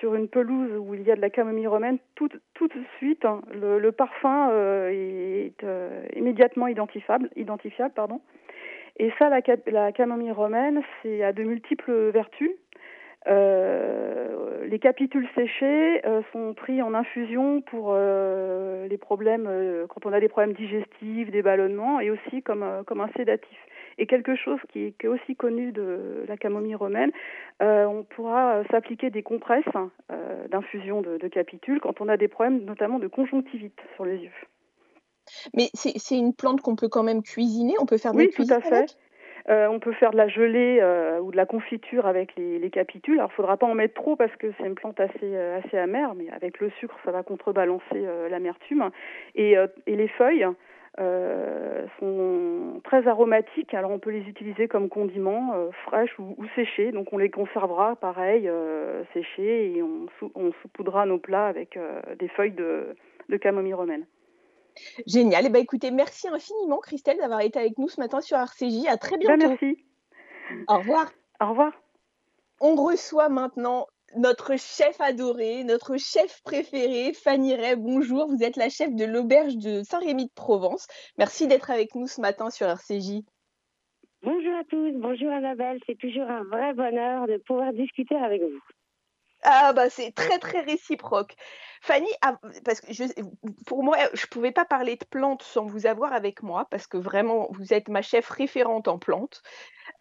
sur 0.00 0.14
une 0.14 0.28
pelouse 0.28 0.70
où 0.78 0.94
il 0.94 1.02
y 1.02 1.10
a 1.10 1.16
de 1.16 1.20
la 1.20 1.30
camomille 1.30 1.66
romaine, 1.66 1.98
tout, 2.14 2.28
tout 2.54 2.68
de 2.68 2.82
suite, 2.98 3.24
hein, 3.24 3.40
le, 3.52 3.90
parfum 3.90 4.50
est 4.90 5.64
immédiatement 6.14 6.66
identifiable. 6.66 7.30
Et 8.98 9.10
ça, 9.18 9.30
la, 9.30 9.92
camomille 9.92 10.30
romaine, 10.32 10.82
c'est 11.02 11.22
à 11.22 11.32
de 11.32 11.42
multiples 11.42 12.10
vertus. 12.10 12.50
Euh, 13.28 14.66
les 14.66 14.78
capitules 14.78 15.28
séchés 15.34 16.06
euh, 16.06 16.22
sont 16.32 16.54
pris 16.54 16.80
en 16.80 16.94
infusion 16.94 17.60
pour 17.60 17.92
euh, 17.94 18.86
les 18.88 18.98
problèmes, 18.98 19.48
quand 19.88 20.06
on 20.06 20.12
a 20.12 20.20
des 20.20 20.28
problèmes 20.28 20.54
digestifs, 20.54 21.30
des 21.30 21.42
ballonnements, 21.42 22.00
et 22.00 22.10
aussi 22.10 22.42
comme 22.42 22.62
un 22.62 23.08
sédatif. 23.16 23.58
Et 24.00 24.06
quelque 24.06 24.34
chose 24.34 24.58
qui 24.72 24.94
est, 24.98 25.06
aussi 25.06 25.36
connu 25.36 25.72
de 25.72 26.24
la 26.26 26.36
camomille 26.36 26.74
romaine, 26.74 27.12
on 27.60 28.02
pourra 28.08 28.64
s'appliquer 28.70 29.10
des 29.10 29.22
compresses 29.22 29.64
d'infusion 30.48 31.02
de, 31.02 31.18
de 31.18 31.28
capitules 31.28 31.80
quand 31.80 32.00
on 32.00 32.08
a 32.08 32.16
des 32.16 32.26
problèmes 32.26 32.64
notamment 32.64 32.98
de 32.98 33.06
conjonctivite 33.08 33.78
sur 33.94 34.04
les 34.04 34.16
yeux. 34.16 34.30
Mais 35.54 35.68
c'est 35.74 36.16
une 36.16 36.34
plante 36.34 36.60
qu'on 36.60 36.76
peut 36.76 36.88
quand 36.88 37.02
même 37.02 37.22
cuisiner 37.22 37.74
On 37.80 37.86
peut 37.86 37.98
faire 37.98 38.12
de 38.12 38.18
oui, 38.18 38.30
tout 38.30 38.46
à 38.48 38.60
fait. 38.60 38.96
Euh, 39.48 39.68
on 39.68 39.80
peut 39.80 39.92
faire 39.92 40.10
de 40.10 40.16
la 40.16 40.28
gelée 40.28 40.78
euh, 40.80 41.18
ou 41.18 41.32
de 41.32 41.36
la 41.36 41.46
confiture 41.46 42.06
avec 42.06 42.36
les, 42.36 42.70
capitules. 42.70 43.18
Alors, 43.18 43.30
il 43.30 43.32
ne 43.32 43.36
faudra 43.36 43.56
pas 43.56 43.66
en 43.66 43.74
mettre 43.74 43.94
trop 43.94 44.14
parce 44.14 44.34
que 44.36 44.48
c'est 44.58 44.66
une 44.66 44.74
plante 44.74 45.00
assez, 45.00 45.12
euh, 45.22 45.58
assez 45.58 45.78
amère, 45.78 46.14
mais 46.14 46.30
avec 46.30 46.60
le 46.60 46.70
sucre, 46.78 46.94
ça 47.04 47.10
va 47.10 47.22
contrebalancer 47.22 48.06
l'amertume. 48.30 48.90
Et, 49.34 49.56
les 49.86 50.08
feuilles 50.08 50.46
sont 50.98 52.80
très 52.84 53.06
aromatiques. 53.06 53.74
Alors, 53.74 53.90
on 53.90 53.98
peut 53.98 54.10
les 54.10 54.28
utiliser 54.28 54.68
comme 54.68 54.88
condiments, 54.88 55.54
fraîches 55.86 56.18
ou, 56.18 56.36
séchées. 56.54 56.92
Donc, 56.92 57.12
on 57.12 57.18
les 57.18 57.30
conservera, 57.30 57.96
pareil, 57.96 58.50
séchées, 59.12 59.76
et 59.76 59.82
on, 59.82 60.06
on 60.34 60.52
saupoudra 60.62 61.06
nos 61.06 61.18
plats 61.18 61.46
avec 61.46 61.78
des 62.18 62.28
feuilles 62.28 62.52
de 62.52 63.36
camomille 63.38 63.74
romaine. 63.74 64.06
Génial. 65.06 65.44
Et 65.44 65.46
eh 65.46 65.50
ben, 65.50 65.62
écoutez, 65.62 65.90
merci 65.90 66.28
infiniment, 66.28 66.78
Christelle, 66.78 67.18
d'avoir 67.18 67.40
été 67.40 67.58
avec 67.58 67.78
nous 67.78 67.88
ce 67.88 68.00
matin 68.00 68.20
sur 68.20 68.36
RCJ. 68.38 68.86
À 68.88 68.96
très 68.96 69.16
ben, 69.18 69.36
bientôt. 69.36 69.48
merci. 69.48 69.84
Au 70.68 70.78
revoir. 70.78 71.10
Au 71.40 71.50
revoir. 71.50 71.72
On 72.60 72.74
reçoit 72.74 73.28
maintenant 73.28 73.86
notre 74.16 74.56
chef 74.58 75.00
adoré, 75.00 75.64
notre 75.64 75.96
chef 75.96 76.42
préféré, 76.42 77.12
Fanny 77.12 77.54
Ray. 77.54 77.76
Bonjour, 77.76 78.26
vous 78.28 78.42
êtes 78.42 78.56
la 78.56 78.68
chef 78.68 78.94
de 78.94 79.04
l'auberge 79.04 79.56
de 79.56 79.82
Saint-Rémy 79.82 80.26
de 80.26 80.32
Provence. 80.34 80.86
Merci 81.18 81.46
d'être 81.46 81.70
avec 81.70 81.94
nous 81.94 82.06
ce 82.06 82.20
matin 82.20 82.50
sur 82.50 82.66
RCJ. 82.66 83.22
Bonjour 84.22 84.54
à 84.54 84.64
tous, 84.64 84.92
bonjour 84.96 85.30
Annabelle. 85.30 85.78
C'est 85.86 85.98
toujours 85.98 86.28
un 86.28 86.44
vrai 86.44 86.74
bonheur 86.74 87.26
de 87.26 87.38
pouvoir 87.38 87.72
discuter 87.72 88.16
avec 88.16 88.42
vous. 88.42 88.60
Ah 89.42 89.72
bah 89.72 89.88
c'est 89.90 90.14
très 90.14 90.38
très 90.38 90.60
réciproque. 90.60 91.34
Fanny, 91.82 92.10
parce 92.64 92.82
que 92.82 92.92
pour 93.66 93.82
moi, 93.82 93.96
je 94.12 94.26
ne 94.26 94.30
pouvais 94.30 94.52
pas 94.52 94.66
parler 94.66 94.96
de 94.96 95.04
plantes 95.04 95.42
sans 95.42 95.64
vous 95.64 95.86
avoir 95.86 96.12
avec 96.12 96.42
moi, 96.42 96.66
parce 96.70 96.86
que 96.86 96.98
vraiment, 96.98 97.48
vous 97.52 97.72
êtes 97.72 97.88
ma 97.88 98.02
chef 98.02 98.28
référente 98.28 98.86
en 98.86 98.98
plantes. 98.98 99.42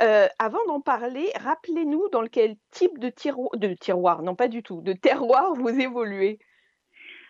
Euh, 0.01 0.27
avant 0.39 0.65
d'en 0.67 0.81
parler, 0.81 1.29
rappelez-nous 1.39 2.09
dans 2.09 2.25
quel 2.25 2.55
type 2.71 2.99
de, 2.99 3.09
tiroir, 3.09 3.49
de 3.55 3.73
tiroir, 3.73 4.23
non 4.23 4.35
pas 4.35 4.49
du 4.49 4.61
tout, 4.61 4.81
de 4.81 4.93
terroir 4.93 5.53
vous 5.53 5.69
évoluez. 5.69 6.39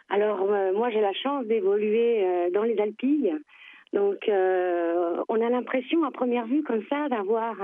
Alors, 0.09 0.41
euh, 0.41 0.73
moi, 0.73 0.89
j'ai 0.89 1.01
la 1.01 1.13
chance 1.13 1.45
d'évoluer 1.45 2.25
euh, 2.25 2.49
dans 2.49 2.63
les 2.63 2.79
Alpilles. 2.79 3.35
Donc, 3.93 4.29
euh, 4.29 5.23
on 5.29 5.41
a 5.41 5.49
l'impression 5.49 6.03
à 6.03 6.11
première 6.11 6.45
vue 6.45 6.63
comme 6.63 6.83
ça 6.89 7.09
d'avoir 7.09 7.55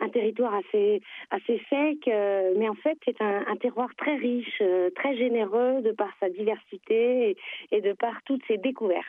un, 0.00 0.08
territoire 0.10 0.54
assez 0.54 1.02
assez 1.30 1.60
sec, 1.68 2.06
euh, 2.06 2.54
mais 2.56 2.68
en 2.68 2.74
fait 2.74 2.96
c'est 3.04 3.20
un, 3.20 3.56
terroir 3.56 3.88
très 3.96 4.14
riche, 4.16 4.60
euh, 4.60 4.90
très 4.90 5.16
généreux 5.16 5.82
de 5.82 5.90
par 5.90 6.10
sa 6.20 6.28
diversité 6.28 7.36
et, 7.72 7.80
de 7.80 7.92
par 7.94 8.22
toutes 8.26 8.42
ses 8.46 8.58
découvertes. 8.58 9.04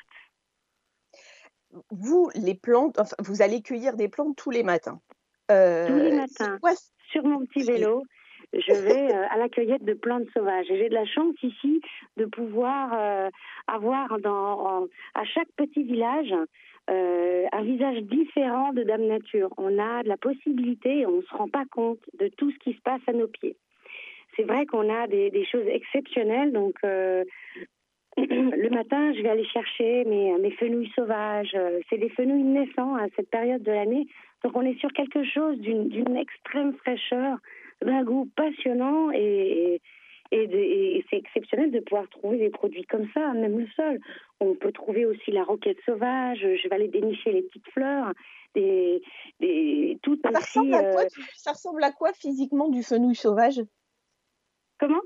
Vous, 1.91 2.29
les 2.35 2.55
plantes, 2.55 2.99
vous 3.19 3.41
allez 3.41 3.61
cueillir 3.61 3.95
des 3.95 4.07
plantes 4.07 4.35
tous 4.35 4.51
les 4.51 4.63
matins. 4.63 4.99
tous 5.49 5.53
les 5.53 6.15
matins, 6.15 6.57
sur 7.11 7.23
mon 7.23 7.45
petit 7.45 7.63
vélo 7.63 8.03
je 8.53 8.73
vais 8.73 9.13
à 9.13 9.37
la 9.37 9.49
cueillette 9.49 9.83
de 9.83 9.93
plantes 9.93 10.29
sauvages. 10.33 10.67
J'ai 10.67 10.89
de 10.89 10.93
la 10.93 11.05
chance 11.05 11.35
ici 11.41 11.81
de 12.17 12.25
pouvoir 12.25 13.29
avoir 13.67 14.19
dans, 14.19 14.87
à 15.15 15.23
chaque 15.25 15.49
petit 15.57 15.83
village 15.83 16.33
euh, 16.89 17.45
un 17.53 17.61
visage 17.63 18.01
différent 18.03 18.73
de 18.73 18.83
Dame 18.83 19.07
Nature. 19.07 19.49
On 19.57 19.79
a 19.79 20.03
de 20.03 20.09
la 20.09 20.17
possibilité 20.17 21.05
on 21.05 21.17
ne 21.17 21.21
se 21.21 21.33
rend 21.33 21.47
pas 21.47 21.63
compte 21.71 21.99
de 22.19 22.27
tout 22.27 22.51
ce 22.51 22.57
qui 22.57 22.73
se 22.73 22.81
passe 22.81 23.01
à 23.07 23.13
nos 23.13 23.27
pieds. 23.27 23.55
C'est 24.35 24.43
vrai 24.43 24.65
qu'on 24.65 24.93
a 24.93 25.07
des, 25.07 25.45
choses 25.49 25.67
exceptionnelles, 25.67 26.51
donc 26.51 26.75
euh, 26.83 27.23
le 28.17 28.69
matin, 28.69 29.13
je 29.13 29.21
vais 29.21 29.29
aller 29.29 29.45
chercher 29.45 30.03
mes, 30.05 30.37
mes 30.39 30.51
fenouilles 30.51 30.91
sauvages. 30.93 31.55
C'est 31.89 31.99
des 31.99 32.09
fenouilles 32.09 32.43
naissants 32.43 32.95
à 32.95 33.05
cette 33.15 33.29
période 33.29 33.63
de 33.63 33.71
l'année. 33.71 34.07
Donc 34.43 34.57
on 34.57 34.61
est 34.63 34.77
sur 34.79 34.91
quelque 34.91 35.23
chose 35.23 35.57
d'une 35.59 36.17
extrême 36.17 36.73
fraîcheur, 36.73 37.37
d'un 37.83 38.03
goût 38.03 38.29
passionnant 38.35 39.11
et, 39.11 39.81
Et, 40.31 41.05
c'est 41.09 41.17
exceptionnel 41.17 41.69
de 41.69 41.79
pouvoir 41.79 42.09
trouver 42.09 42.37
des 42.39 42.49
produits 42.49 42.85
comme 42.85 43.07
ça, 43.13 43.33
même 43.33 43.59
le 43.59 43.67
sol. 43.75 43.99
On 44.39 44.55
peut 44.55 44.71
trouver 44.71 45.05
aussi 45.05 45.29
la 45.31 45.43
roquette 45.43 45.77
sauvage. 45.85 46.39
Je 46.39 46.67
vais 46.67 46.75
aller 46.75 46.87
dénicher 46.87 47.31
les 47.31 47.43
petites 47.43 47.69
fleurs. 47.69 48.11
Des, 48.55 49.01
des, 49.39 49.99
tout 50.01 50.17
ça, 50.23 50.29
ressemble 50.29 50.73
à 50.73 50.83
quoi, 50.91 51.03
ça 51.35 51.51
ressemble 51.51 51.83
à 51.83 51.91
quoi 51.91 52.13
physiquement 52.13 52.69
du 52.69 52.81
fenouil 52.81 53.15
sauvage? 53.15 53.61
Comment? 54.79 55.01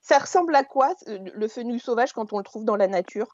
Ça 0.00 0.18
ressemble 0.18 0.54
à 0.56 0.64
quoi 0.64 0.94
le 1.06 1.46
fenouil 1.46 1.78
sauvage 1.78 2.12
quand 2.12 2.32
on 2.32 2.38
le 2.38 2.44
trouve 2.44 2.64
dans 2.64 2.76
la 2.76 2.88
nature? 2.88 3.28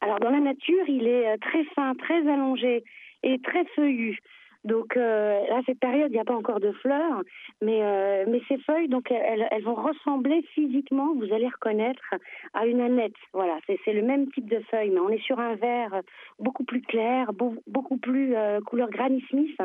Alors 0.00 0.20
dans 0.20 0.30
la 0.30 0.40
nature, 0.40 0.88
il 0.88 1.06
est 1.06 1.36
très 1.38 1.64
fin, 1.74 1.94
très 1.94 2.20
allongé 2.28 2.84
et 3.22 3.40
très 3.40 3.64
feuillu. 3.74 4.18
Donc 4.64 4.96
euh, 4.96 5.40
à 5.50 5.60
cette 5.66 5.80
période, 5.80 6.10
il 6.10 6.14
n'y 6.14 6.20
a 6.20 6.24
pas 6.24 6.36
encore 6.36 6.60
de 6.60 6.70
fleurs, 6.72 7.22
mais, 7.60 7.82
euh, 7.82 8.24
mais 8.28 8.40
ces 8.46 8.58
feuilles, 8.58 8.88
donc 8.88 9.10
elles, 9.10 9.62
vont 9.64 9.74
ressembler 9.74 10.42
physiquement, 10.54 11.14
vous 11.14 11.32
allez 11.32 11.48
reconnaître, 11.48 12.14
à 12.54 12.66
une 12.66 12.80
annette. 12.80 13.14
Voilà, 13.32 13.58
c'est 13.66 13.92
le 13.92 14.02
même 14.02 14.30
type 14.30 14.48
de 14.48 14.60
feuilles, 14.70 14.90
mais 14.90 15.00
on 15.00 15.08
est 15.08 15.22
sur 15.22 15.40
un 15.40 15.56
vert 15.56 16.00
beaucoup 16.38 16.64
plus 16.64 16.82
clair, 16.82 17.32
beaucoup 17.66 17.96
plus 17.96 18.36
euh, 18.36 18.60
couleur 18.60 18.88
Granny 18.90 19.24
Smith. 19.30 19.58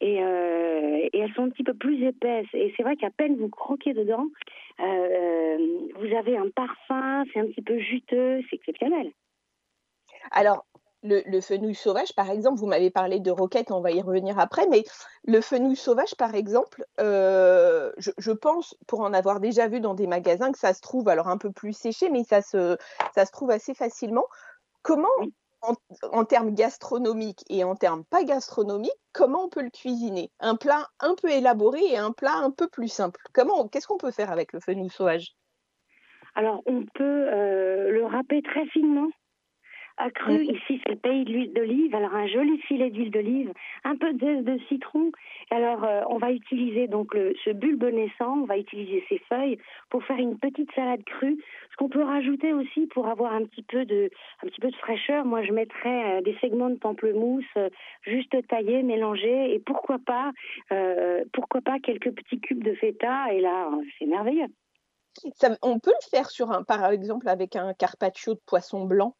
Et, 0.00 0.22
euh, 0.22 1.08
elles 1.12 1.32
sont 1.34 1.44
un 1.44 1.50
petit 1.50 1.62
peu 1.62 1.74
plus 1.74 2.04
épaisses. 2.04 2.52
Et 2.54 2.74
c'est 2.76 2.82
vrai 2.82 2.96
qu'à 2.96 3.10
peine 3.10 3.36
vous 3.36 3.48
croquez 3.48 3.94
dedans, 3.94 4.26
euh, 4.80 5.58
vous 5.96 6.16
avez 6.16 6.36
un 6.36 6.50
parfum, 6.50 7.24
c'est 7.32 7.40
un 7.40 7.46
petit 7.46 7.62
peu 7.62 7.78
juteux, 7.78 8.40
c'est 8.50 8.56
exceptionnel. 8.56 9.10
Alors, 10.32 10.64
le, 11.04 11.40
fenouil 11.40 11.74
sauvage, 11.74 12.14
par 12.14 12.30
exemple, 12.30 12.58
vous 12.58 12.66
m'avez 12.66 12.90
parlé 12.90 13.20
de 13.20 13.30
roquette, 13.30 13.70
on 13.70 13.80
va 13.80 13.90
y 13.90 14.00
revenir 14.00 14.38
après, 14.38 14.66
mais 14.68 14.84
le 15.26 15.40
fenouil 15.40 15.76
sauvage, 15.76 16.14
par 16.16 16.34
exemple, 16.34 16.84
euh, 17.00 17.92
je, 17.98 18.32
pense, 18.32 18.76
pour 18.86 19.00
en 19.00 19.12
avoir 19.12 19.40
déjà 19.40 19.68
vu 19.68 19.80
dans 19.80 19.94
des 19.94 20.06
magasins, 20.06 20.50
que 20.50 20.58
ça 20.58 20.72
se 20.72 20.80
trouve 20.80 21.08
alors 21.08 21.28
un 21.28 21.38
peu 21.38 21.52
plus 21.52 21.74
séché, 21.74 22.08
mais 22.10 22.24
ça 22.24 22.40
se, 22.40 22.76
ça 23.14 23.26
se 23.26 23.32
trouve 23.32 23.50
assez 23.50 23.74
facilement. 23.74 24.24
Comment, 24.82 25.08
en, 26.12 26.24
termes 26.24 26.54
gastronomiques 26.54 27.44
et 27.48 27.64
en 27.64 27.74
termes 27.74 28.04
pas 28.04 28.24
gastronomiques, 28.24 28.92
comment 29.12 29.44
on 29.44 29.48
peut 29.48 29.62
le 29.62 29.70
cuisiner? 29.70 30.30
Un 30.40 30.56
plat 30.56 30.88
un 31.00 31.14
peu 31.14 31.30
élaboré 31.30 31.80
et 31.84 31.98
un 31.98 32.12
plat 32.12 32.34
un 32.34 32.50
peu 32.50 32.68
plus 32.68 32.88
simple. 32.88 33.20
Comment, 33.32 33.68
qu'est-ce 33.68 33.86
qu'on 33.86 33.98
peut 33.98 34.10
faire 34.10 34.30
avec 34.30 34.52
le 34.52 34.60
fenouil 34.60 34.90
sauvage? 34.90 35.34
Alors, 36.34 36.62
on 36.66 36.84
peut 36.94 37.28
euh, 37.32 37.90
le 37.90 38.06
râper 38.06 38.42
très 38.42 38.66
finement 38.66 39.08
Accru, 39.96 40.42
ici 40.42 40.80
c'est 40.82 40.90
le 40.90 40.96
pays 40.96 41.24
de 41.24 41.30
l'huile 41.30 41.52
d'olive, 41.52 41.94
alors 41.94 42.12
un 42.16 42.26
joli 42.26 42.58
filet 42.62 42.90
d'huile 42.90 43.12
d'olive, 43.12 43.52
un 43.84 43.94
peu 43.94 44.12
de 44.12 44.42
de 44.42 44.58
citron. 44.66 45.12
Alors 45.52 45.84
euh, 45.84 46.00
on 46.08 46.18
va 46.18 46.32
utiliser 46.32 46.88
donc 46.88 47.14
le, 47.14 47.32
ce 47.44 47.50
bulbe 47.50 47.84
naissant, 47.84 48.40
on 48.40 48.44
va 48.44 48.58
utiliser 48.58 49.04
ces 49.08 49.18
feuilles 49.28 49.56
pour 49.90 50.02
faire 50.02 50.18
une 50.18 50.36
petite 50.36 50.68
salade 50.74 51.04
crue. 51.04 51.38
Ce 51.70 51.76
qu'on 51.76 51.88
peut 51.88 52.02
rajouter 52.02 52.52
aussi 52.52 52.88
pour 52.88 53.06
avoir 53.06 53.34
un 53.34 53.44
petit 53.44 53.62
peu 53.62 53.84
de, 53.84 54.10
un 54.42 54.48
petit 54.48 54.60
peu 54.60 54.70
de 54.72 54.76
fraîcheur, 54.76 55.24
moi 55.24 55.44
je 55.44 55.52
mettrais 55.52 56.18
euh, 56.18 56.22
des 56.22 56.36
segments 56.40 56.70
de 56.70 56.78
pamplemousse 56.78 57.44
euh, 57.56 57.70
juste 58.02 58.34
taillés, 58.48 58.82
mélangés 58.82 59.54
et 59.54 59.60
pourquoi 59.60 59.98
pas, 60.04 60.32
pourquoi 61.32 61.60
pas 61.60 61.78
quelques 61.78 62.10
petits 62.10 62.40
cubes 62.40 62.64
de 62.64 62.74
feta 62.74 63.32
et 63.32 63.40
là 63.40 63.70
c'est 63.98 64.06
merveilleux. 64.06 64.48
on 65.62 65.78
peut 65.78 65.92
le 65.92 66.08
faire 66.10 66.30
sur 66.30 66.50
un, 66.50 66.64
par 66.64 66.90
exemple 66.90 67.28
avec 67.28 67.54
un 67.54 67.74
carpaccio 67.74 68.34
de 68.34 68.40
poisson 68.44 68.86
blanc. 68.86 69.14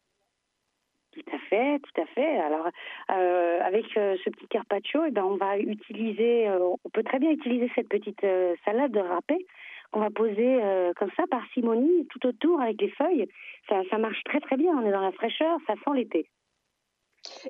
Tout 1.15 1.35
à 1.35 1.39
fait, 1.49 1.79
tout 1.79 2.01
à 2.01 2.05
fait. 2.07 2.39
Alors, 2.39 2.67
euh, 3.11 3.59
avec 3.61 3.85
euh, 3.95 4.17
ce 4.23 4.29
petit 4.29 4.47
carpaccio, 4.47 5.05
eh 5.07 5.11
ben, 5.11 5.23
on 5.23 5.37
va 5.37 5.57
utiliser, 5.57 6.49
euh, 6.49 6.59
on 6.83 6.89
peut 6.89 7.03
très 7.03 7.19
bien 7.19 7.31
utiliser 7.31 7.71
cette 7.73 7.87
petite 7.87 8.25
salade 8.65 8.97
râpée 8.97 9.45
qu'on 9.91 10.01
va 10.01 10.09
poser 10.09 10.59
comme 10.97 11.11
ça, 11.15 11.23
par 11.31 11.41
simonie, 11.53 12.05
tout 12.07 12.27
autour 12.27 12.59
avec 12.59 12.81
les 12.81 12.89
feuilles. 12.89 13.29
Ça, 13.69 13.81
ça 13.89 13.97
marche 13.97 14.21
très 14.25 14.41
très 14.41 14.57
bien. 14.57 14.73
On 14.73 14.85
est 14.85 14.91
dans 14.91 14.99
la 14.99 15.13
fraîcheur, 15.13 15.57
ça 15.67 15.75
sent 15.75 15.91
l'été. 15.93 16.29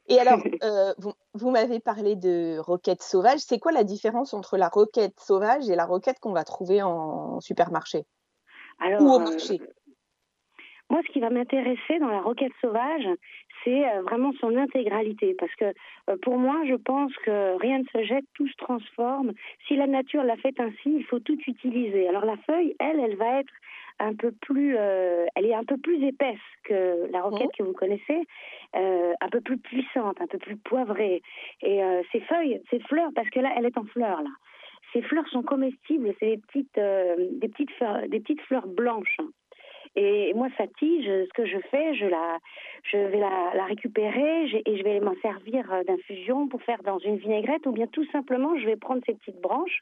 Et 0.07 0.19
alors, 0.19 0.37
vous, 0.99 1.13
vous 1.33 1.49
m'avez 1.49 1.79
parlé 1.79 2.15
de 2.15 2.59
roquette 2.59 3.01
sauvage. 3.01 3.39
C'est 3.39 3.57
quoi 3.57 3.71
la 3.71 3.83
différence 3.83 4.35
entre 4.35 4.57
la 4.57 4.67
roquette 4.67 5.19
sauvage 5.19 5.67
et 5.69 5.75
la 5.75 5.85
roquette 5.85 6.19
qu'on 6.19 6.33
va 6.33 6.43
trouver 6.43 6.83
en 6.83 7.39
supermarché? 7.39 8.03
Alors, 8.79 9.01
Ou 9.01 9.09
au 9.13 9.19
marché 9.19 9.59
moi, 10.89 11.01
ce 11.05 11.11
qui 11.11 11.19
va 11.19 11.29
m'intéresser 11.31 11.99
dans 11.99 12.09
la 12.09 12.21
roquette 12.21 12.51
sauvage, 12.61 13.07
c'est 13.63 13.89
euh, 13.89 14.01
vraiment 14.03 14.33
son 14.39 14.55
intégralité. 14.55 15.35
Parce 15.39 15.53
que 15.55 15.73
euh, 16.09 16.17
pour 16.21 16.37
moi, 16.37 16.61
je 16.67 16.75
pense 16.75 17.11
que 17.25 17.57
rien 17.59 17.79
ne 17.79 17.85
se 17.85 18.03
jette, 18.05 18.25
tout 18.35 18.47
se 18.47 18.55
transforme. 18.57 19.31
Si 19.67 19.75
la 19.75 19.87
nature 19.87 20.23
l'a 20.23 20.37
fait 20.37 20.59
ainsi, 20.59 20.85
il 20.85 21.03
faut 21.05 21.19
tout 21.19 21.39
utiliser. 21.47 22.07
Alors 22.07 22.25
la 22.25 22.37
feuille, 22.37 22.75
elle, 22.79 22.99
elle 22.99 23.15
va 23.15 23.39
être 23.39 23.53
un 23.97 24.13
peu 24.13 24.31
plus, 24.31 24.75
euh, 24.77 25.25
elle 25.35 25.45
est 25.45 25.55
un 25.55 25.63
peu 25.63 25.77
plus 25.77 26.05
épaisse 26.05 26.37
que 26.65 27.09
la 27.11 27.21
roquette 27.21 27.51
que 27.57 27.63
vous 27.63 27.73
connaissez, 27.73 28.23
un 28.73 29.29
peu 29.31 29.39
plus 29.39 29.57
puissante, 29.57 30.19
un 30.19 30.27
peu 30.27 30.37
plus 30.37 30.57
poivrée. 30.57 31.21
Et 31.61 31.79
ces 32.11 32.19
feuilles, 32.19 32.61
ces 32.69 32.79
fleurs, 32.79 33.11
parce 33.15 33.29
que 33.29 33.39
là, 33.39 33.53
elle 33.55 33.65
est 33.65 33.77
en 33.77 33.85
fleurs 33.85 34.21
là. 34.21 34.31
Ces 34.91 35.01
fleurs 35.01 35.27
sont 35.29 35.43
comestibles, 35.43 36.13
c'est 36.19 36.35
des 36.35 36.37
petites, 36.37 36.75
des 36.75 37.47
petites, 37.47 37.71
des 38.09 38.19
petites 38.19 38.41
fleurs 38.41 38.67
blanches. 38.67 39.17
Et 39.95 40.33
moi, 40.33 40.47
sa 40.57 40.67
tige, 40.67 41.05
ce 41.05 41.33
que 41.33 41.45
je 41.45 41.57
fais, 41.71 41.95
je, 41.95 42.05
la, 42.05 42.39
je 42.83 42.97
vais 42.97 43.19
la, 43.19 43.51
la 43.55 43.65
récupérer 43.65 44.45
et 44.65 44.77
je 44.77 44.83
vais 44.83 44.99
m'en 44.99 45.15
servir 45.21 45.71
euh, 45.71 45.83
d'infusion 45.83 46.47
pour 46.47 46.61
faire 46.63 46.83
dans 46.83 46.99
une 46.99 47.17
vinaigrette 47.17 47.65
ou 47.65 47.71
bien 47.71 47.87
tout 47.87 48.05
simplement, 48.11 48.57
je 48.57 48.65
vais 48.65 48.75
prendre 48.75 49.01
ces 49.05 49.13
petites 49.13 49.39
branches 49.41 49.79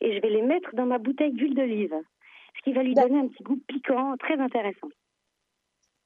et 0.00 0.14
je 0.14 0.20
vais 0.20 0.30
les 0.30 0.42
mettre 0.42 0.74
dans 0.74 0.86
ma 0.86 0.98
bouteille 0.98 1.32
d'huile 1.32 1.54
d'olive, 1.54 1.94
ce 2.56 2.62
qui 2.62 2.72
va 2.72 2.82
lui 2.82 2.94
donner 2.94 3.18
un 3.18 3.28
petit 3.28 3.42
goût 3.42 3.58
piquant 3.66 4.16
très 4.18 4.38
intéressant. 4.38 4.88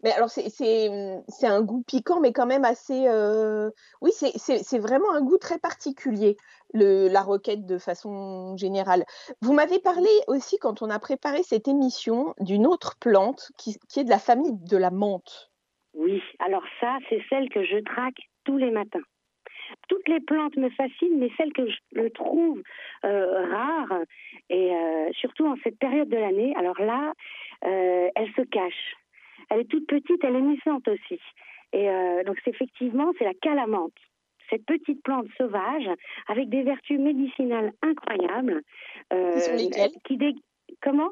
Mais 0.04 0.12
alors, 0.12 0.28
c'est 0.28 1.46
un 1.46 1.62
goût 1.62 1.82
piquant, 1.82 2.20
mais 2.20 2.32
quand 2.32 2.46
même 2.46 2.64
assez. 2.64 3.08
Euh, 3.08 3.70
oui, 4.00 4.10
c'est 4.12 4.78
vraiment 4.78 5.12
un 5.12 5.22
goût 5.22 5.38
très 5.38 5.58
particulier, 5.58 6.36
le, 6.72 7.08
la 7.08 7.22
roquette 7.22 7.66
de 7.66 7.78
façon 7.78 8.56
générale. 8.56 9.04
Vous 9.42 9.52
m'avez 9.52 9.80
parlé 9.80 10.10
aussi, 10.28 10.58
quand 10.58 10.82
on 10.82 10.90
a 10.90 11.00
préparé 11.00 11.42
cette 11.42 11.66
émission, 11.66 12.34
d'une 12.38 12.66
autre 12.66 12.96
plante 13.00 13.50
qui, 13.58 13.76
qui, 13.88 14.00
est 14.00 14.04
de 14.04 14.10
la 14.10 14.20
famille 14.20 14.56
de 14.70 14.76
la 14.76 14.90
menthe. 14.90 15.50
Oui, 15.94 16.22
alors 16.38 16.64
ça, 16.80 16.98
c'est 17.08 17.22
celle 17.28 17.48
que 17.48 17.64
je 17.64 17.78
traque 17.78 18.20
tous 18.44 18.56
les 18.56 18.70
matins. 18.70 19.02
Toutes 19.88 20.08
les 20.08 20.20
plantes 20.20 20.56
me 20.56 20.70
fascinent, 20.70 21.18
mais 21.18 21.30
celle 21.36 21.52
que 21.52 21.68
je 21.92 22.08
trouve 22.08 22.62
euh, 23.04 23.50
rare, 23.50 23.98
et 24.48 24.72
euh, 24.74 25.10
surtout 25.12 25.46
en 25.46 25.56
cette 25.64 25.78
période 25.78 26.08
de 26.08 26.16
l'année, 26.16 26.54
alors 26.56 26.80
là, 26.80 27.12
elle 27.62 28.32
se 28.36 28.42
cache 28.42 28.96
elle 29.50 29.60
est 29.60 29.70
toute 29.70 29.86
petite, 29.86 30.22
elle 30.22 30.36
est 30.36 30.40
naissante 30.40 30.86
aussi. 30.88 31.20
Et 31.72 31.88
euh, 31.88 32.24
donc, 32.24 32.36
c'est 32.44 32.50
effectivement, 32.50 33.12
c'est 33.18 33.24
la 33.24 33.34
calamante. 33.34 33.92
Cette 34.50 34.64
petite 34.64 35.02
plante 35.02 35.26
sauvage 35.36 35.88
avec 36.26 36.48
des 36.48 36.62
vertus 36.62 36.98
médicinales 36.98 37.72
incroyables. 37.82 38.62
Euh, 39.12 39.34
qui 39.34 39.40
sont 39.40 39.56
lesquelles 39.56 39.90
qui 40.04 40.42
Comment? 40.80 41.10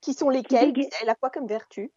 Qui 0.00 0.14
sont 0.14 0.30
lesquelles? 0.30 0.72
Elle 1.02 1.08
a 1.08 1.14
quoi 1.14 1.30
comme 1.30 1.46
vertu? 1.46 1.90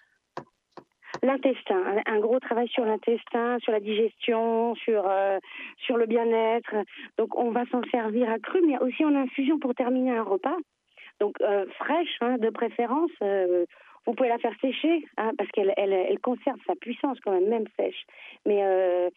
L'intestin, 1.24 1.98
un 2.06 2.20
gros 2.20 2.40
travail 2.40 2.68
sur 2.68 2.86
l'intestin, 2.86 3.58
sur 3.60 3.72
la 3.72 3.80
digestion, 3.80 4.76
sur 4.76 5.08
euh, 5.08 5.40
sur 5.78 5.98
le 5.98 6.06
bien-être. 6.06 6.76
Donc 7.18 7.36
on 7.36 7.50
va 7.50 7.66
s'en 7.72 7.82
servir 7.90 8.30
à 8.30 8.38
cru, 8.38 8.62
mais 8.66 8.78
aussi 8.78 9.04
en 9.04 9.16
infusion 9.16 9.58
pour 9.58 9.74
terminer 9.74 10.16
un 10.16 10.24
repas. 10.24 10.56
Donc 11.20 11.36
fraîche, 11.80 12.16
hein, 12.22 12.38
de 12.38 12.50
préférence. 12.52 13.12
Vous 14.10 14.16
pouvez 14.16 14.30
la 14.30 14.40
faire 14.40 14.60
sécher, 14.60 15.06
hein, 15.18 15.34
parce 15.38 15.52
qu'elle 15.52 15.72
elle, 15.78 16.20
conserve 16.22 16.58
sa 16.66 16.74
puissance 16.74 17.20
quand 17.20 17.32
même, 17.32 17.48
même 17.48 17.66
sèche. 17.78 18.08
Mais 18.44 18.64
euh, 18.64 19.12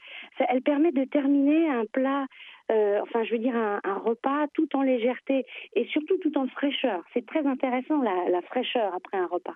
elle 0.50 0.61
permet 0.61 0.92
de 0.92 1.04
terminer 1.04 1.66
un 1.66 1.87
plat, 1.87 2.26
euh, 2.70 3.00
enfin 3.00 3.25
je 3.25 3.32
veux 3.32 3.38
dire 3.38 3.56
un, 3.56 3.80
repas 4.04 4.49
tout 4.52 4.68
en 4.76 4.82
légèreté 4.82 5.46
et 5.76 5.87
surtout 5.87 6.18
tout 6.18 6.37
en 6.37 6.46
fraîcheur. 6.49 7.02
C'est 7.14 7.25
très 7.25 7.46
intéressant 7.46 8.02
la 8.02 8.42
fraîcheur 8.42 8.92
après 8.94 9.16
un 9.16 9.28
repas. 9.28 9.54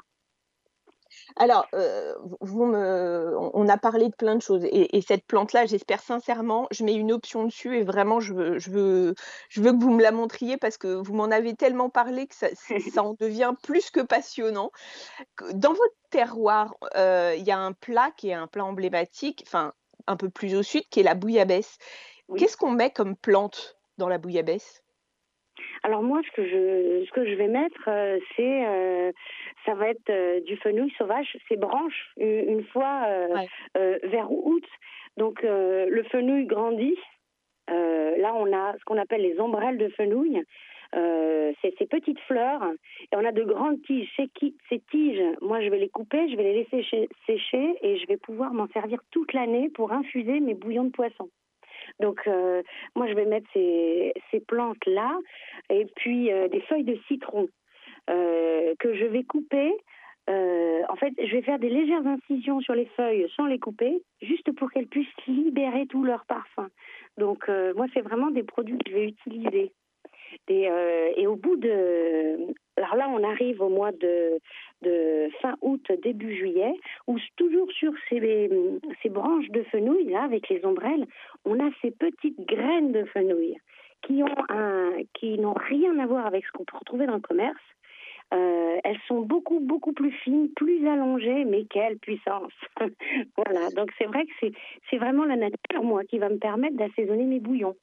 Alors, 1.37 1.67
euh, 1.75 2.15
vous 2.41 2.65
me, 2.65 3.37
on 3.53 3.69
a 3.69 3.77
parlé 3.77 4.09
de 4.09 4.15
plein 4.15 4.37
de 4.37 4.43
choses 4.43 4.65
et, 4.65 5.01
cette 5.01 5.27
plante-là, 5.27 5.67
j'espère 5.67 6.01
sincèrement, 6.01 6.67
je 6.71 6.85
mets 6.85 6.95
une 6.95 7.13
option 7.13 7.45
dessus 7.45 7.77
et 7.77 7.83
vraiment, 7.83 8.21
je 8.21 8.33
veux, 8.33 8.59
je 8.59 8.71
veux, 8.71 9.15
je 9.49 9.61
veux 9.61 9.73
que 9.73 9.83
vous 9.83 9.91
me 9.91 10.03
la 10.03 10.13
montriez 10.13 10.57
parce 10.57 10.77
que 10.77 10.89
vous 10.89 11.15
m'en 11.15 11.25
avez 11.25 11.55
tellement 11.55 11.91
parlé 11.91 12.27
que 12.27 12.35
ça, 12.35 12.49
ça 12.95 13.03
en 13.03 13.15
devient 13.21 13.55
plus 13.63 13.91
que 13.91 14.01
passionnant. 14.01 14.71
Dans 15.53 15.73
votre 15.73 15.95
terroir, 16.11 16.75
euh, 16.97 17.35
il 17.37 17.45
y 17.45 17.51
a 17.51 17.59
un 17.59 17.73
plat 17.73 18.11
qui 18.17 18.31
est 18.31 18.35
un 18.35 18.47
plat 18.47 18.65
emblématique, 18.65 19.45
enfin 19.47 19.73
un 20.07 20.17
peu 20.17 20.31
plus 20.31 20.55
au 20.55 20.63
sud, 20.63 20.83
qui 20.91 21.01
est 21.01 21.05
la 21.05 21.15
bouillabaisse. 21.15 21.79
Qu'est-ce 22.37 22.57
qu'on 22.57 22.73
met 22.73 22.91
comme 22.91 23.17
plante 23.17 23.77
dans 23.99 24.09
la 24.09 24.19
bouillabaisse? 24.19 24.83
Alors 25.83 26.03
moi, 26.03 26.21
ce 26.27 26.31
que 26.33 26.45
je, 26.45 27.05
ce 27.07 27.11
que 27.13 27.25
je 27.25 27.35
vais 27.35 27.49
mettre, 27.49 27.89
euh, 27.89 28.19
c'est, 28.35 28.67
euh, 28.67 29.13
ça 29.65 29.75
va 29.75 29.89
être 29.89 30.11
euh, 30.11 30.41
du 30.41 30.57
fenouil 30.57 30.93
sauvage, 30.99 31.37
ces 31.49 31.57
branches, 31.57 32.13
une, 32.17 32.65
fois 32.65 33.07
vers 34.03 34.31
août. 34.31 34.65
Donc 35.17 35.43
le 35.43 36.03
fenouil 36.11 36.47
grandit. 36.47 36.99
là, 37.69 38.35
on 38.35 38.53
a 38.53 38.75
ce 38.79 38.85
qu'on 38.85 38.99
appelle 38.99 39.23
les 39.23 39.41
ombrelles 39.41 39.79
de 39.79 39.89
fenouil. 39.89 40.43
euh, 40.95 41.53
ces, 41.63 41.87
petites 41.87 42.21
fleurs 42.21 42.63
et 43.13 43.17
on 43.17 43.25
a 43.25 43.33
de 43.33 43.45
grandes 43.45 43.81
tiges. 43.83 44.09
Ces, 44.17 44.31
ces, 44.69 44.81
tiges, 44.91 45.23
moi 45.41 45.61
je 45.61 45.69
vais 45.69 45.79
les 45.79 45.89
couper, 45.89 46.29
je 46.31 46.37
vais 46.37 46.45
les 46.45 46.65
laisser 46.65 47.09
sécher 47.27 47.77
et 47.83 47.99
je 47.99 48.07
vais 48.07 48.17
pouvoir 48.17 48.53
m'en 48.53 48.69
servir 48.69 49.01
toute 49.11 49.33
l'année 49.33 49.69
pour 49.71 49.93
infuser 49.93 50.41
mes 50.41 50.55
bouillons 50.55 50.85
de 50.85 50.91
poisson. 50.91 51.29
Donc 52.01 52.21
euh, 52.27 52.63
moi 52.95 53.07
je 53.09 53.15
vais 53.15 53.25
mettre 53.25 53.49
ces, 53.53 54.13
ces 54.31 54.41
plantes 54.41 54.85
là 54.87 55.17
et 55.71 55.87
puis 55.97 56.33
euh, 56.33 56.49
des 56.49 56.61
feuilles 56.63 56.85
de 56.85 56.99
citron 57.09 57.49
que 58.09 58.95
je 58.95 59.05
vais 59.05 59.25
couper. 59.25 59.73
en 60.29 60.97
fait, 60.97 61.13
je 61.19 61.33
vais 61.33 61.43
faire 61.43 61.59
des 61.59 61.69
légères 61.69 62.07
incisions 62.07 62.61
sur 62.61 62.75
les 62.75 62.87
feuilles 62.97 63.27
sans 63.35 63.47
les 63.47 63.59
couper, 63.59 64.01
juste 64.23 64.53
pour 64.53 64.71
qu'elles 64.71 64.87
puissent 64.87 65.27
libérer 65.27 65.89
tout 65.89 66.05
leur 66.05 66.25
parfum. 66.27 66.69
Donc 67.19 67.49
moi, 67.75 67.87
c'est 67.93 68.03
vraiment 68.03 68.31
des 68.31 68.45
produits 68.45 68.79
que 68.79 68.91
je 68.91 68.95
vais 68.95 69.09
utiliser. 69.09 69.73
Et, 70.49 70.71
euh, 70.71 71.13
et, 71.17 71.27
au 71.27 71.37
bout 71.37 71.57
de... 71.57 72.55
Alors 72.77 72.97
là, 72.97 73.09
on 73.09 73.23
arrive 73.25 73.61
au 73.63 73.69
mois 73.69 73.93
de, 73.93 74.39
fin 75.41 75.57
août, 75.63 75.91
début 76.03 76.37
juillet, 76.37 76.75
où 77.07 77.19
toujours 77.37 77.71
sur 77.73 77.93
ces, 78.09 78.49
branches 79.09 79.49
de 79.51 79.63
fenouil, 79.65 80.05
là, 80.11 80.25
avec 80.25 80.49
les 80.49 80.65
ombrelles, 80.65 81.07
on 81.45 81.59
a 81.59 81.71
ces 81.83 81.91
petites 81.91 82.41
graines 82.47 82.93
de 82.93 83.05
fenouil 83.05 83.57
qui 84.03 85.39
n'ont 85.39 85.55
rien 85.55 85.99
à 85.99 86.07
voir 86.07 86.27
avec 86.27 86.47
ce 86.47 86.53
qu'on 86.53 86.65
peut 86.65 86.77
retrouver 86.77 87.07
dans 87.07 87.15
le 87.15 87.21
commerce. 87.21 87.57
Euh, 88.35 88.79
elles 88.83 88.99
sont 89.07 89.21
beaucoup, 89.21 89.61
beaucoup 89.61 89.93
plus 89.93 90.11
fines, 90.11 90.49
plus 90.55 90.87
allongées, 90.89 91.45
mais 91.45 91.65
quelle 91.65 91.99
puissance 91.99 92.53
Voilà, 93.37 93.71
donc 93.71 93.91
c'est 93.99 94.07
vrai 94.07 94.25
que 94.27 94.49
c'est 94.91 94.97
vraiment 94.97 95.25
la 95.25 95.37
nature, 95.37 95.83
moi, 95.83 96.05
qui 96.05 96.19
va 96.19 96.29
me 96.29 96.39
permettre 96.39 96.77
d'assaisonner 96.77 97.25
mes 97.25 97.41
bouillons. 97.41 97.77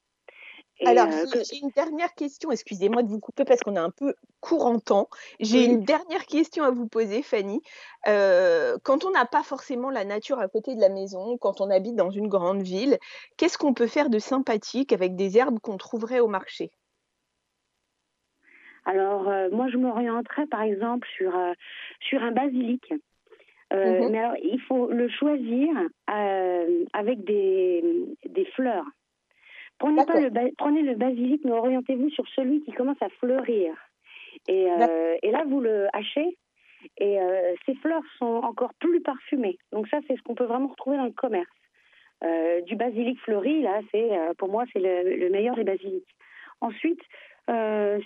Alors, 0.86 1.08
euh, 1.08 1.42
j'ai 1.50 1.60
une 1.60 1.70
dernière 1.70 2.14
question. 2.14 2.52
Excusez-moi 2.52 3.04
de 3.04 3.08
vous 3.08 3.20
couper 3.20 3.46
parce 3.46 3.62
qu'on 3.62 3.76
est 3.76 3.80
un 3.80 3.92
peu 3.92 4.16
court 4.42 4.66
en 4.66 4.80
temps. 4.80 5.08
J'ai 5.40 5.66
une 5.66 5.84
dernière 5.84 6.26
question 6.26 6.64
à 6.64 6.72
vous 6.72 6.88
poser, 6.88 7.22
Fanny. 7.22 7.62
Euh, 8.08 8.78
quand 8.84 9.06
on 9.06 9.12
n'a 9.12 9.26
pas 9.26 9.44
forcément 9.44 9.90
la 9.90 10.04
nature 10.04 10.40
à 10.40 10.48
côté 10.48 10.76
de 10.76 10.82
la 10.82 10.90
maison, 10.90 11.38
quand 11.38 11.62
on 11.62 11.70
habite 11.70 11.96
dans 11.96 12.10
une 12.10 12.28
grande 12.28 12.62
ville, 12.64 12.98
qu'est-ce 13.38 13.58
qu'on 13.58 13.74
peut 13.74 13.88
faire 13.88 14.10
de 14.10 14.20
sympathique 14.20 14.92
avec 14.94 15.16
des 15.16 15.38
herbes 15.38 15.60
qu'on 15.60 15.78
trouverait 15.78 16.20
au 16.20 16.28
marché? 16.28 16.72
Alors, 18.86 19.30
euh, 19.30 19.50
moi, 19.52 19.70
je 19.70 19.78
m'orienterais 19.78 20.48
par 20.48 20.64
exemple 20.64 21.08
sur, 21.16 21.34
sur 22.02 22.22
un 22.24 22.32
basilic. 22.32 22.94
Mmh 23.72 24.10
mais 24.12 24.20
alors, 24.20 24.38
il 24.44 24.62
faut 24.68 24.92
le 24.92 25.10
choisir 25.10 25.70
avec 26.06 27.24
des, 27.24 28.06
des 28.26 28.46
fleurs. 28.46 28.86
Prenez, 29.84 30.06
pas 30.06 30.18
le, 30.18 30.52
prenez 30.58 30.82
le 30.82 30.96
basilic, 30.96 31.42
mais 31.44 31.52
orientez-vous 31.52 32.10
sur 32.12 32.26
celui 32.30 32.62
qui 32.62 32.72
commence 32.72 33.02
à 33.02 33.10
fleurir. 33.20 33.74
Et, 34.48 34.72
euh, 34.72 35.18
et 35.22 35.30
là, 35.30 35.44
vous 35.46 35.60
le 35.60 35.88
hachez 35.92 36.38
et 36.98 37.20
euh, 37.20 37.54
ces 37.66 37.76
fleurs 37.76 38.04
sont 38.18 38.42
encore 38.44 38.74
plus 38.76 39.02
parfumées. 39.02 39.58
Donc 39.74 39.90
ça, 39.90 40.00
c'est 40.08 40.16
ce 40.16 40.22
qu'on 40.22 40.36
peut 40.36 40.46
vraiment 40.46 40.68
retrouver 40.68 40.96
dans 40.96 41.06
le 41.06 41.12
commerce. 41.12 41.50
Euh, 42.24 42.62
du 42.62 42.78
basilic 42.78 43.20
fleuri, 43.20 43.62
là, 43.62 43.82
c'est 43.92 44.10
pour 44.38 44.48
moi, 44.48 44.64
c'est 44.72 44.80
le, 44.80 45.30
meilleur 45.30 45.56
des 45.56 45.66
basilics. 45.66 46.16
Ensuite, 46.62 47.02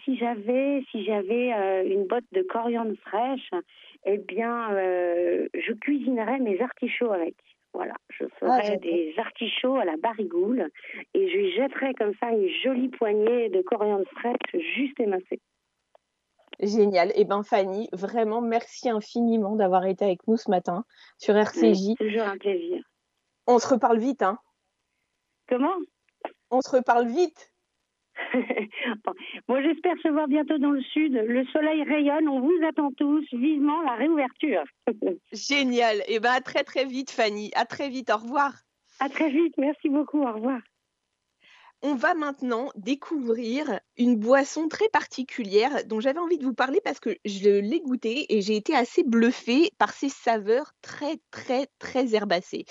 si 0.03 0.17
j'avais 0.17 0.84
si 0.89 1.05
j'avais 1.05 1.51
une 1.86 2.07
botte 2.07 2.25
de 2.31 2.41
coriandre 2.41 2.96
fraîche, 3.05 3.51
eh 4.05 4.17
bien, 4.17 4.69
je 4.72 5.74
cuisinerais 5.74 6.39
mes 6.39 6.60
artichauts 6.60 7.12
avec. 7.12 7.36
Voilà, 7.77 7.93
je 8.10 8.24
ah, 8.41 8.60
ferai 8.60 8.77
des 8.77 9.13
artichauts 9.17 9.75
à 9.75 9.86
la 9.86 9.98
barigoule 9.98 10.67
et 11.13 11.29
je 11.29 11.38
lui 11.38 11.51
jetterai 11.51 11.93
comme 11.93 12.12
ça 12.19 12.31
une 12.31 12.50
jolie 12.63 12.89
poignée 12.89 13.50
de 13.50 13.62
coriandre 13.62 14.07
fraîche 14.15 14.65
juste 14.75 15.00
émincée. 15.00 15.39
Génial. 16.60 17.10
Et 17.10 17.17
eh 17.17 17.25
ben 17.25 17.43
Fanny, 17.43 17.88
vraiment 17.93 18.41
merci 18.41 18.89
infiniment 18.89 19.55
d'avoir 19.55 19.86
été 19.86 20.05
avec 20.05 20.25
nous 20.27 20.38
ce 20.38 20.50
matin 20.50 20.86
sur 21.19 21.38
RCJ. 21.38 21.93
toujours 22.00 22.24
un 22.24 22.39
plaisir. 22.39 22.84
On 23.46 23.60
se 23.60 23.67
reparle 23.67 24.00
vite, 24.00 24.24
hein 24.24 24.39
Comment? 25.48 25.77
On 26.50 26.62
se 26.62 26.75
reparle 26.75 27.05
vite. 27.05 27.53
bon, 29.48 29.62
j'espère 29.62 29.96
se 30.01 30.10
voir 30.10 30.27
bientôt 30.27 30.58
dans 30.58 30.72
le 30.72 30.82
sud. 30.82 31.14
Le 31.14 31.46
soleil 31.48 31.84
rayonne, 31.84 32.27
on 32.27 32.42
vous 32.42 32.60
attend 32.68 32.92
tous 32.92 33.25
vivement 33.34 33.82
la 33.82 33.96
réouverture. 33.96 34.64
Génial. 35.32 35.98
Et 36.08 36.16
eh 36.16 36.20
ben 36.20 36.32
à 36.32 36.42
très 36.42 36.64
très 36.64 36.86
vite 36.86 37.12
Fanny. 37.12 37.51
À 37.56 37.66
très 37.66 37.90
vite. 37.90 38.10
Au 38.10 38.18
revoir. 38.18 38.53
À 39.00 39.10
très 39.10 39.30
vite. 39.30 39.56
Merci 39.58 39.90
beaucoup. 39.90 40.22
Au 40.22 40.34
revoir. 40.34 40.60
On 41.83 41.94
va 41.94 42.16
maintenant 42.16 42.72
découvrir 42.75 43.79
une 43.98 44.16
boisson 44.16 44.68
très 44.68 44.90
particulière 44.90 45.85
dont 45.85 46.00
j'avais 46.00 46.18
envie 46.20 46.40
de 46.40 46.44
vous 46.44 46.55
parler 46.55 46.81
parce 46.83 47.00
que 47.00 47.16
je 47.24 47.59
l'ai 47.59 47.81
goûtée 47.81 48.25
et 48.35 48.42
j'ai 48.42 48.55
été 48.55 48.75
assez 48.75 49.03
bluffée 49.03 49.70
par 49.77 49.92
ses 49.92 50.09
saveurs 50.09 50.72
très 50.81 51.18
très 51.29 51.68
très 51.77 52.16
herbacées. 52.16 52.66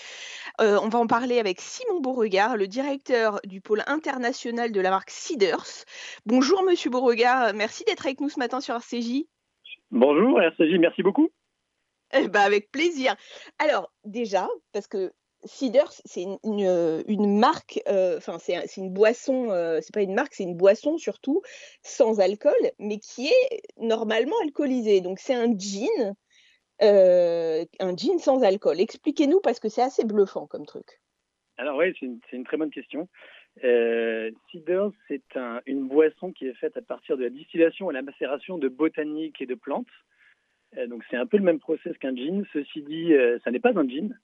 Euh, 0.60 0.80
on 0.82 0.88
va 0.88 0.98
en 0.98 1.06
parler 1.06 1.38
avec 1.38 1.60
Simon 1.60 2.00
Beauregard, 2.00 2.56
le 2.56 2.66
directeur 2.66 3.40
du 3.44 3.60
pôle 3.60 3.84
international 3.86 4.72
de 4.72 4.80
la 4.80 4.90
marque 4.90 5.10
Cedars. 5.10 5.84
Bonjour 6.24 6.64
Monsieur 6.64 6.90
Beauregard, 6.90 7.54
merci 7.54 7.84
d'être 7.84 8.06
avec 8.06 8.20
nous 8.20 8.28
ce 8.28 8.40
matin 8.40 8.60
sur 8.60 8.74
RCJ. 8.74 9.24
Bonjour 9.92 10.42
RCJ, 10.42 10.78
merci 10.80 11.04
beaucoup. 11.04 11.30
Eh 12.12 12.26
ben, 12.26 12.40
avec 12.40 12.72
plaisir. 12.72 13.14
Alors 13.60 13.92
déjà, 14.04 14.48
parce 14.72 14.88
que 14.88 15.12
Ciders, 15.46 15.92
c'est 16.04 16.24
une, 16.44 17.38
marque, 17.38 17.80
euh, 17.88 18.16
enfin 18.18 18.38
c'est 18.38 18.76
une 18.76 18.92
boisson, 18.92 19.50
euh, 19.50 19.80
c'est 19.80 19.94
pas 19.94 20.02
une 20.02 20.14
marque, 20.14 20.34
c'est 20.34 20.44
une 20.44 20.56
boisson 20.56 20.98
surtout 20.98 21.42
sans 21.82 22.20
alcool, 22.20 22.54
mais 22.78 22.98
qui 22.98 23.28
est 23.28 23.62
normalement 23.76 24.36
alcoolisée. 24.42 25.00
Donc 25.00 25.18
c'est 25.18 25.34
un 25.34 25.56
gin, 25.56 26.14
euh, 26.82 27.64
un 27.80 27.96
gin 27.96 28.18
sans 28.18 28.42
alcool. 28.42 28.80
Expliquez-nous 28.80 29.40
parce 29.40 29.60
que 29.60 29.68
c'est 29.68 29.82
assez 29.82 30.04
bluffant 30.04 30.46
comme 30.46 30.66
truc. 30.66 31.00
Alors 31.56 31.78
oui, 31.78 31.94
c'est 31.98 32.36
une, 32.36 32.44
très 32.44 32.56
bonne 32.56 32.70
question. 32.70 33.08
Ciders, 34.50 34.90
c'est 35.08 35.22
une 35.64 35.88
boisson 35.88 36.32
qui 36.32 36.46
est 36.46 36.54
faite 36.54 36.76
à 36.76 36.82
partir 36.82 37.16
de 37.16 37.24
la 37.24 37.30
distillation 37.30 37.90
et 37.90 37.94
la 37.94 38.02
macération 38.02 38.58
de 38.58 38.68
botaniques 38.68 39.40
et 39.40 39.46
de 39.46 39.54
plantes. 39.54 39.86
donc 40.88 41.02
c'est 41.10 41.16
un 41.16 41.26
peu 41.26 41.38
le 41.38 41.44
même 41.44 41.60
process 41.60 41.96
qu'un 41.98 42.14
gin. 42.14 42.44
Ceci 42.52 42.82
dit, 42.82 43.12
ça 43.42 43.50
n'est 43.50 43.60
pas 43.60 43.72
un 43.78 43.88
gin. 43.88 44.14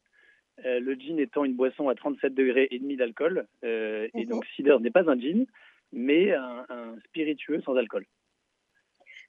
Euh, 0.65 0.81
le 0.81 0.95
gin 0.95 1.19
étant 1.19 1.45
une 1.45 1.55
boisson 1.55 1.88
à 1.88 1.95
37 1.95 2.35
degrés 2.35 2.69
et 2.71 2.79
demi 2.79 2.97
d'alcool. 2.97 3.47
Euh, 3.65 4.09
et 4.15 4.27
donc, 4.27 4.45
cider 4.55 4.77
n'est 4.81 4.91
pas 4.91 5.09
un 5.11 5.19
gin, 5.19 5.47
mais 5.93 6.33
un, 6.33 6.97
spiritueux 7.07 7.61
sans 7.62 7.77
alcool. 7.77 8.05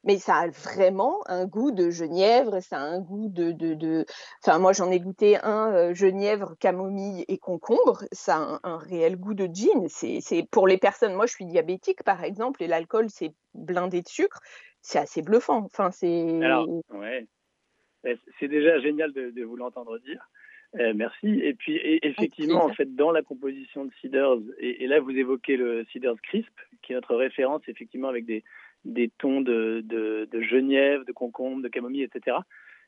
Mais 0.05 0.17
ça 0.17 0.36
a 0.36 0.49
vraiment 0.49 1.21
un 1.27 1.45
goût 1.45 1.71
de 1.71 1.89
genièvre, 1.89 2.59
ça 2.59 2.77
a 2.77 2.81
un 2.81 2.99
goût 2.99 3.29
de. 3.29 3.53
de, 3.53 4.05
Enfin, 4.45 4.59
moi, 4.59 4.73
j'en 4.73 4.91
ai 4.91 4.99
goûté 4.99 5.38
un 5.41 5.71
euh, 5.73 5.93
genièvre, 5.93 6.55
camomille 6.59 7.23
et 7.29 7.38
concombre. 7.38 8.03
Ça 8.12 8.36
a 8.36 8.59
un, 8.63 8.77
réel 8.77 9.15
goût 9.15 9.33
de 9.33 9.45
gin. 9.45 9.88
C'est 9.88 10.45
pour 10.51 10.67
les 10.67 10.77
personnes. 10.77 11.13
Moi, 11.13 11.25
je 11.25 11.33
suis 11.33 11.45
diabétique, 11.45 12.03
par 12.03 12.21
exemple, 12.21 12.62
et 12.62 12.67
l'alcool, 12.67 13.09
c'est 13.09 13.33
blindé 13.53 14.01
de 14.01 14.09
sucre. 14.09 14.41
C'est 14.81 14.99
assez 14.99 15.21
bluffant. 15.21 15.63
Enfin, 15.63 15.89
c'est. 15.91 16.43
Alors, 16.43 16.67
ouais. 16.89 17.25
C'est 18.38 18.49
déjà 18.49 18.81
génial 18.81 19.13
de 19.13 19.43
vous 19.43 19.55
l'entendre 19.55 19.97
dire. 19.99 20.29
Euh, 20.79 20.93
merci. 20.95 21.27
Et 21.27 21.53
puis, 21.53 21.79
effectivement, 22.01 22.65
en 22.65 22.73
fait, 22.73 22.95
dans 22.95 23.12
la 23.12 23.21
composition 23.21 23.86
de 23.86 23.91
Cedars, 24.01 24.39
et, 24.57 24.88
là, 24.88 24.99
vous 24.99 25.12
évoquez 25.12 25.55
le 25.55 25.86
Cedars 25.93 26.19
Crisp, 26.21 26.53
qui 26.81 26.93
est 26.93 26.95
notre 26.95 27.15
référence, 27.15 27.62
effectivement, 27.67 28.07
avec 28.07 28.25
des, 28.25 28.43
des 28.83 29.12
tons 29.19 29.41
de, 29.41 29.81
de, 29.86 30.27
de, 30.31 30.41
genièvre, 30.41 31.05
de 31.05 31.12
concombre, 31.12 31.62
de 31.62 31.67
camomille, 31.67 32.03
etc. 32.03 32.38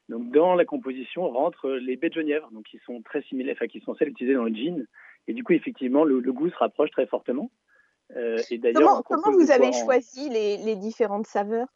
Donc, 0.09 0.31
dans 0.31 0.55
la 0.55 0.65
composition 0.65 1.29
rentrent 1.29 1.71
les 1.71 1.95
baies 1.95 2.09
de 2.09 2.15
genièvre, 2.15 2.49
donc 2.51 2.65
qui 2.65 2.79
sont 2.85 3.01
très 3.01 3.21
similaires, 3.23 3.55
enfin, 3.55 3.67
qui 3.67 3.81
sont 3.81 3.93
celles 3.95 4.09
utilisées 4.09 4.35
dans 4.35 4.45
le 4.45 4.53
gin. 4.53 4.87
Et 5.27 5.33
du 5.33 5.43
coup, 5.43 5.53
effectivement, 5.53 6.03
le, 6.03 6.19
goût 6.31 6.49
se 6.49 6.57
rapproche 6.57 6.91
très 6.91 7.07
fortement. 7.07 7.51
Euh, 8.15 8.37
et 8.51 8.57
d'ailleurs, 8.57 9.03
comment, 9.03 9.23
comment 9.23 9.37
vous 9.37 9.51
avez 9.51 9.71
choisi 9.71 10.29
les, 10.29 10.57
les, 10.57 10.75
différentes 10.75 11.25
saveurs? 11.25 11.67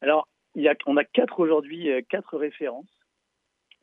Alors, 0.00 0.28
il 0.56 0.62
y 0.62 0.68
a, 0.68 0.74
on 0.86 0.96
a 0.96 1.04
quatre 1.04 1.38
aujourd'hui, 1.38 1.90
euh, 1.90 2.02
quatre 2.08 2.36
références. 2.36 3.01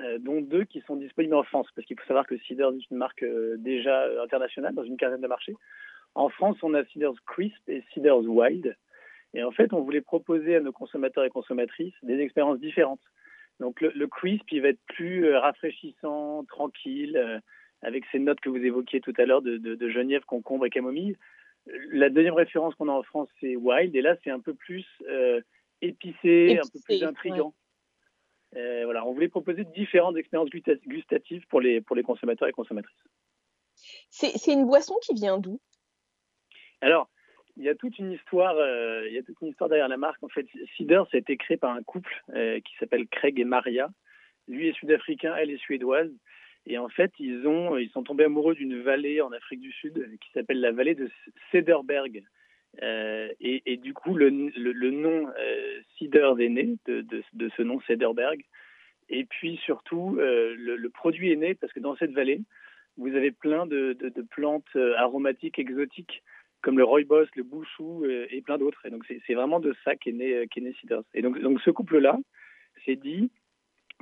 Euh, 0.01 0.17
dont 0.17 0.39
deux 0.39 0.63
qui 0.63 0.79
sont 0.88 0.95
disponibles 0.95 1.35
en 1.35 1.43
France, 1.43 1.67
parce 1.75 1.85
qu'il 1.85 1.99
faut 1.99 2.05
savoir 2.05 2.25
que 2.25 2.38
Cedars 2.47 2.71
est 2.71 2.89
une 2.89 2.95
marque 2.95 3.21
euh, 3.21 3.57
déjà 3.57 4.05
internationale 4.23 4.73
dans 4.73 4.85
une 4.85 4.95
quinzaine 4.95 5.19
de 5.19 5.27
marchés. 5.27 5.55
En 6.15 6.29
France, 6.29 6.55
on 6.63 6.73
a 6.73 6.85
Cedars 6.85 7.15
Crisp 7.27 7.67
et 7.67 7.83
Cedars 7.93 8.21
Wild. 8.21 8.77
Et 9.33 9.43
en 9.43 9.51
fait, 9.51 9.73
on 9.73 9.81
voulait 9.81 9.99
proposer 9.99 10.55
à 10.55 10.62
nos 10.62 10.71
consommateurs 10.71 11.25
et 11.25 11.29
consommatrices 11.29 11.93
des 12.01 12.17
expériences 12.19 12.62
différentes. 12.62 13.01
Donc 13.59 13.81
le, 13.81 14.07
crisp, 14.07 14.49
il 14.53 14.62
va 14.62 14.69
être 14.69 14.79
plus 14.88 15.25
euh, 15.25 15.38
rafraîchissant, 15.38 16.45
tranquille, 16.45 17.41
avec 17.81 18.05
ces 18.09 18.19
notes 18.19 18.39
que 18.39 18.47
vous 18.47 18.63
évoquiez 18.63 19.01
tout 19.01 19.13
à 19.17 19.25
l'heure 19.25 19.41
de, 19.41 19.57
de, 19.57 19.89
genièvre, 19.89 20.25
concombre 20.25 20.65
et 20.65 20.69
camomille. 20.69 21.17
La 21.91 22.09
deuxième 22.09 22.35
référence 22.35 22.73
qu'on 22.75 22.88
a 22.88 22.93
en 22.93 23.03
France, 23.03 23.27
c'est 23.41 23.57
wild, 23.57 23.93
et 23.97 24.01
là, 24.01 24.15
c'est 24.23 24.31
un 24.31 24.39
peu 24.39 24.53
plus 24.53 24.88
épicé, 25.81 26.57
un 26.57 26.67
peu 26.71 26.79
plus 26.85 27.03
intrigant. 27.03 27.53
Euh, 28.55 28.85
voilà, 28.85 29.05
on 29.05 29.13
voulait 29.13 29.29
proposer 29.29 29.63
différentes 29.63 30.17
expériences 30.17 30.49
gustatives 30.49 31.45
pour 31.47 31.62
les, 31.62 31.81
pour 31.81 31.95
les 31.95 32.03
consommateurs 32.03 32.47
et 32.47 32.51
consommatrices. 32.51 33.03
C'est 34.09 34.51
une 34.51 34.65
boisson 34.65 34.95
qui 35.01 35.13
vient 35.13 35.38
d'où? 35.38 35.59
Alors, 36.81 37.09
il 37.57 37.63
y 37.63 37.69
a 37.69 37.75
toute 37.75 37.97
une 37.99 38.12
histoire, 38.12 38.55
euh, 38.55 39.07
il 39.07 39.13
y 39.13 39.17
a 39.17 39.23
toute 39.23 39.39
une 39.41 39.49
histoire 39.49 39.69
derrière 39.69 39.88
la 39.88 39.97
marque. 39.97 40.23
En 40.23 40.29
fait, 40.29 40.47
Cedars 40.77 41.07
a 41.13 41.17
été 41.17 41.38
créé 41.38 41.57
par 41.57 41.71
un 41.71 41.83
couple 41.83 42.13
euh, 42.33 42.59
qui 42.62 42.73
s'appelle 42.79 43.07
Craig 43.07 43.39
et 43.39 43.45
Maria. 43.45 43.89
Lui 44.47 44.67
est 44.67 44.73
sud-africain, 44.73 45.35
elle 45.35 45.51
est 45.51 45.57
suédoise. 45.57 46.12
Et 46.65 46.77
en 46.77 46.89
fait, 46.89 47.12
ils 47.19 47.47
ont, 47.47 47.77
ils 47.77 47.89
sont 47.89 48.03
tombés 48.03 48.25
amoureux 48.25 48.55
d'une 48.55 48.81
vallée 48.81 49.21
en 49.21 49.31
Afrique 49.31 49.62
du 49.62 49.71
Sud 49.71 50.17
qui 50.19 50.31
s'appelle 50.31 50.59
la 50.59 50.71
vallée 50.71 50.95
de 50.95 51.09
Cederberg. 51.51 52.23
Euh, 52.82 53.29
et, 53.39 53.77
du 53.77 53.93
coup, 53.93 54.15
le, 54.15 54.29
nom 54.29 55.27
euh, 55.27 55.82
Cedars 55.97 56.39
est 56.39 56.49
né 56.49 56.77
de, 56.86 57.23
ce 57.55 57.62
nom 57.62 57.79
Cederberg. 57.82 58.43
Et 59.10 59.25
puis 59.25 59.58
surtout, 59.65 60.15
le, 60.17 60.75
le, 60.75 60.89
produit 60.89 61.32
est 61.32 61.36
né 61.36 61.55
parce 61.55 61.73
que 61.73 61.79
dans 61.79 61.95
cette 61.95 62.12
vallée, 62.12 62.41
vous 62.97 63.15
avez 63.15 63.32
plein 63.32 63.65
de, 63.65 63.97
plantes 64.29 64.75
aromatiques 64.97 65.58
exotiques 65.58 66.21
comme 66.62 66.77
le 66.77 66.84
rooibos, 66.84 67.25
le 67.36 67.43
bouchou 67.43 68.03
euh, 68.03 68.27
et 68.29 68.41
plein 68.41 68.58
d'autres. 68.58 68.86
Et 68.86 68.89
donc 68.89 69.05
c'est 69.08 69.34
vraiment 69.34 69.60
de 69.60 69.75
ça 69.84 69.95
qu'est 69.95 70.12
né, 70.12 70.34
euh, 70.34 70.45
né 70.58 70.75
Et 71.13 71.21
donc, 71.21 71.38
ce 71.62 71.69
couple-là 71.69 72.17
s'est 72.86 72.95
dit, 72.95 73.32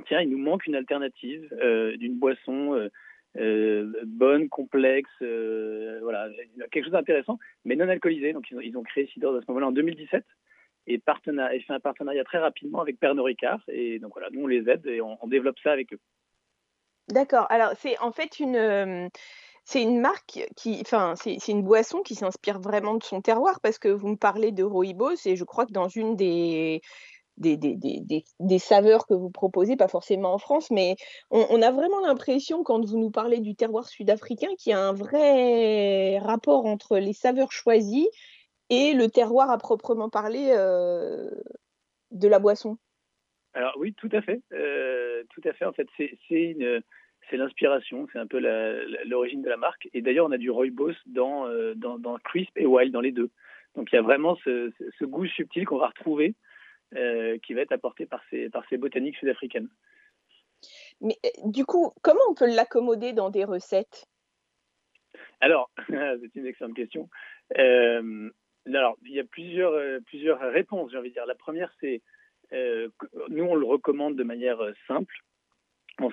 tiens, 0.06 0.20
il 0.20 0.30
nous 0.30 0.38
manque 0.38 0.66
une 0.66 0.74
alternative 0.74 1.48
euh, 1.60 1.96
d'une 1.96 2.18
boisson 2.18 2.88
bonne, 3.34 4.48
complexe, 4.48 5.10
voilà, 5.20 6.28
quelque 6.70 6.84
chose 6.84 6.92
d'intéressant, 6.92 7.38
mais 7.64 7.76
non 7.76 7.88
alcoolisé. 7.88 8.32
Donc 8.32 8.50
ils 8.50 8.76
ont, 8.76 8.82
créé 8.82 9.06
Ciders 9.08 9.34
à 9.34 9.40
ce 9.40 9.46
moment-là 9.48 9.68
en 9.68 9.72
2017 9.72 10.24
et, 10.88 10.98
fait 10.98 11.72
un 11.72 11.80
partenariat 11.80 12.24
très 12.24 12.38
rapidement 12.38 12.80
avec 12.80 12.98
Pernod 12.98 13.24
Ricard. 13.24 13.60
Et 13.68 13.98
donc 13.98 14.12
voilà, 14.14 14.28
nous 14.30 14.42
on 14.42 14.46
les 14.46 14.68
aide 14.68 14.86
et 14.86 15.00
on, 15.00 15.18
développe 15.26 15.58
ça 15.62 15.72
avec 15.72 15.92
eux. 15.92 16.00
D'accord. 17.08 17.46
Alors 17.50 17.72
c'est 17.76 17.98
en 17.98 18.12
fait 18.12 18.38
une 18.40 19.10
c'est 19.64 19.82
une 19.82 20.00
marque 20.00 20.40
qui, 20.56 20.78
enfin, 20.80 21.12
c'est 21.14 21.48
une 21.48 21.62
boisson 21.62 22.00
qui 22.00 22.14
s'inspire 22.14 22.58
vraiment 22.58 22.94
de 22.94 23.02
son 23.02 23.20
terroir 23.20 23.60
parce 23.60 23.78
que 23.78 23.88
vous 23.88 24.08
me 24.08 24.16
parlez 24.16 24.50
de 24.50 24.64
rooibos 24.64 25.26
et 25.26 25.36
je 25.36 25.44
crois 25.44 25.66
que 25.66 25.72
dans 25.72 25.88
une 25.88 26.16
des 26.16 26.80
des, 27.38 27.56
des, 27.56 27.76
des, 27.76 28.24
des, 28.40 28.58
saveurs 28.58 29.06
que 29.06 29.14
vous 29.14 29.30
proposez, 29.30 29.76
pas 29.76 29.88
forcément 29.88 30.34
en 30.34 30.38
France, 30.38 30.70
mais 30.70 30.96
on, 31.30 31.62
a 31.62 31.70
vraiment 31.70 32.00
l'impression, 32.00 32.62
quand 32.62 32.84
vous 32.84 32.98
nous 32.98 33.10
parlez 33.10 33.40
du 33.40 33.54
terroir 33.54 33.86
sud-africain, 33.86 34.48
qu'il 34.58 34.72
y 34.72 34.74
a 34.74 34.80
un 34.80 34.92
vrai 34.92 36.18
rapport 36.18 36.66
entre 36.66 36.98
les 36.98 37.12
saveurs 37.12 37.52
choisies 37.52 38.08
et 38.70 38.92
le 38.92 39.08
terroir 39.08 39.50
à 39.50 39.58
proprement 39.58 40.10
parler 40.10 40.50
euh, 40.50 41.30
de 42.10 42.28
la 42.28 42.38
boisson. 42.38 42.76
Alors 43.54 43.74
oui, 43.78 43.94
tout 43.94 44.10
à 44.12 44.20
fait. 44.20 44.42
Euh, 44.52 45.24
tout 45.30 45.40
à 45.44 45.52
fait. 45.52 45.64
En 45.64 45.72
fait, 45.72 45.88
c'est 45.96 46.18
une 46.30 46.82
c'est 47.30 47.36
l'inspiration, 47.36 48.06
c'est 48.12 48.18
un 48.18 48.26
peu 48.26 48.38
l'origine 49.06 49.42
de 49.42 49.48
la 49.48 49.56
marque. 49.56 49.88
Et 49.92 50.00
d'ailleurs, 50.00 50.26
on 50.26 50.32
a 50.32 50.38
du 50.38 50.50
rooibos 50.50 50.92
euh, 51.16 51.74
dans, 51.76 51.98
dans, 51.98 52.18
Crisp 52.18 52.56
et 52.56 52.66
Wild, 52.66 52.92
dans 52.92 53.00
les 53.00 53.12
deux. 53.12 53.30
Donc 53.76 53.92
il 53.92 53.96
y 53.96 53.98
a 53.98 54.02
vraiment 54.02 54.36
ce, 54.44 54.72
goût 55.04 55.26
subtil 55.26 55.64
qu'on 55.64 55.78
va 55.78 55.88
retrouver, 55.88 56.34
qui 56.92 57.54
va 57.54 57.60
être 57.62 57.72
apporté 57.72 58.06
par 58.06 58.22
ces, 58.30 58.48
par 58.48 58.64
ces 58.68 58.76
botaniques 58.76 59.16
sud-africaines. 59.16 59.68
Mais 61.00 61.16
euh, 61.24 61.28
du 61.44 61.64
coup, 61.64 61.92
comment 62.02 62.20
on 62.28 62.34
peut 62.34 62.52
l'accommoder 62.52 63.12
dans 63.12 63.30
des 63.30 63.44
recettes? 63.44 64.06
Alors, 65.40 65.70
c'est 65.88 66.34
une 66.34 66.46
excellente 66.46 66.74
question. 66.74 67.08
Euh, 67.56 68.30
alors, 68.66 68.96
il 69.04 69.12
y 69.12 69.20
a 69.20 69.24
plusieurs, 69.24 70.00
plusieurs 70.06 70.40
réponses, 70.40 70.90
j'ai 70.90 70.98
envie 70.98 71.08
de 71.10 71.14
dire. 71.14 71.26
La 71.26 71.34
première, 71.34 71.72
c'est, 71.80 72.02
nous, 72.52 73.44
on 73.44 73.54
le 73.54 73.66
recommande 73.66 74.16
de 74.16 74.24
manière 74.24 74.60
simple, 74.86 75.14
en 75.98 76.10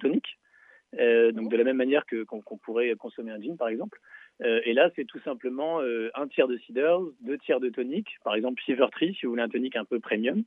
toniques. 0.00 0.38
Euh, 0.94 1.32
donc 1.32 1.50
de 1.50 1.56
la 1.56 1.64
même 1.64 1.76
manière 1.76 2.06
que 2.06 2.22
qu'on 2.24 2.40
pourrait 2.58 2.94
consommer 2.96 3.32
un 3.32 3.40
gin 3.40 3.56
par 3.56 3.68
exemple. 3.68 4.00
Euh, 4.42 4.60
et 4.64 4.74
là, 4.74 4.90
c'est 4.94 5.06
tout 5.06 5.20
simplement 5.20 5.80
euh, 5.80 6.10
un 6.14 6.28
tiers 6.28 6.48
de 6.48 6.58
ciders, 6.58 7.00
deux 7.20 7.38
tiers 7.38 7.60
de 7.60 7.70
tonique, 7.70 8.18
par 8.22 8.34
exemple 8.34 8.60
Tree 8.92 9.14
si 9.14 9.24
vous 9.24 9.32
voulez 9.32 9.42
un 9.42 9.48
tonique 9.48 9.76
un 9.76 9.84
peu 9.84 10.00
premium. 10.00 10.44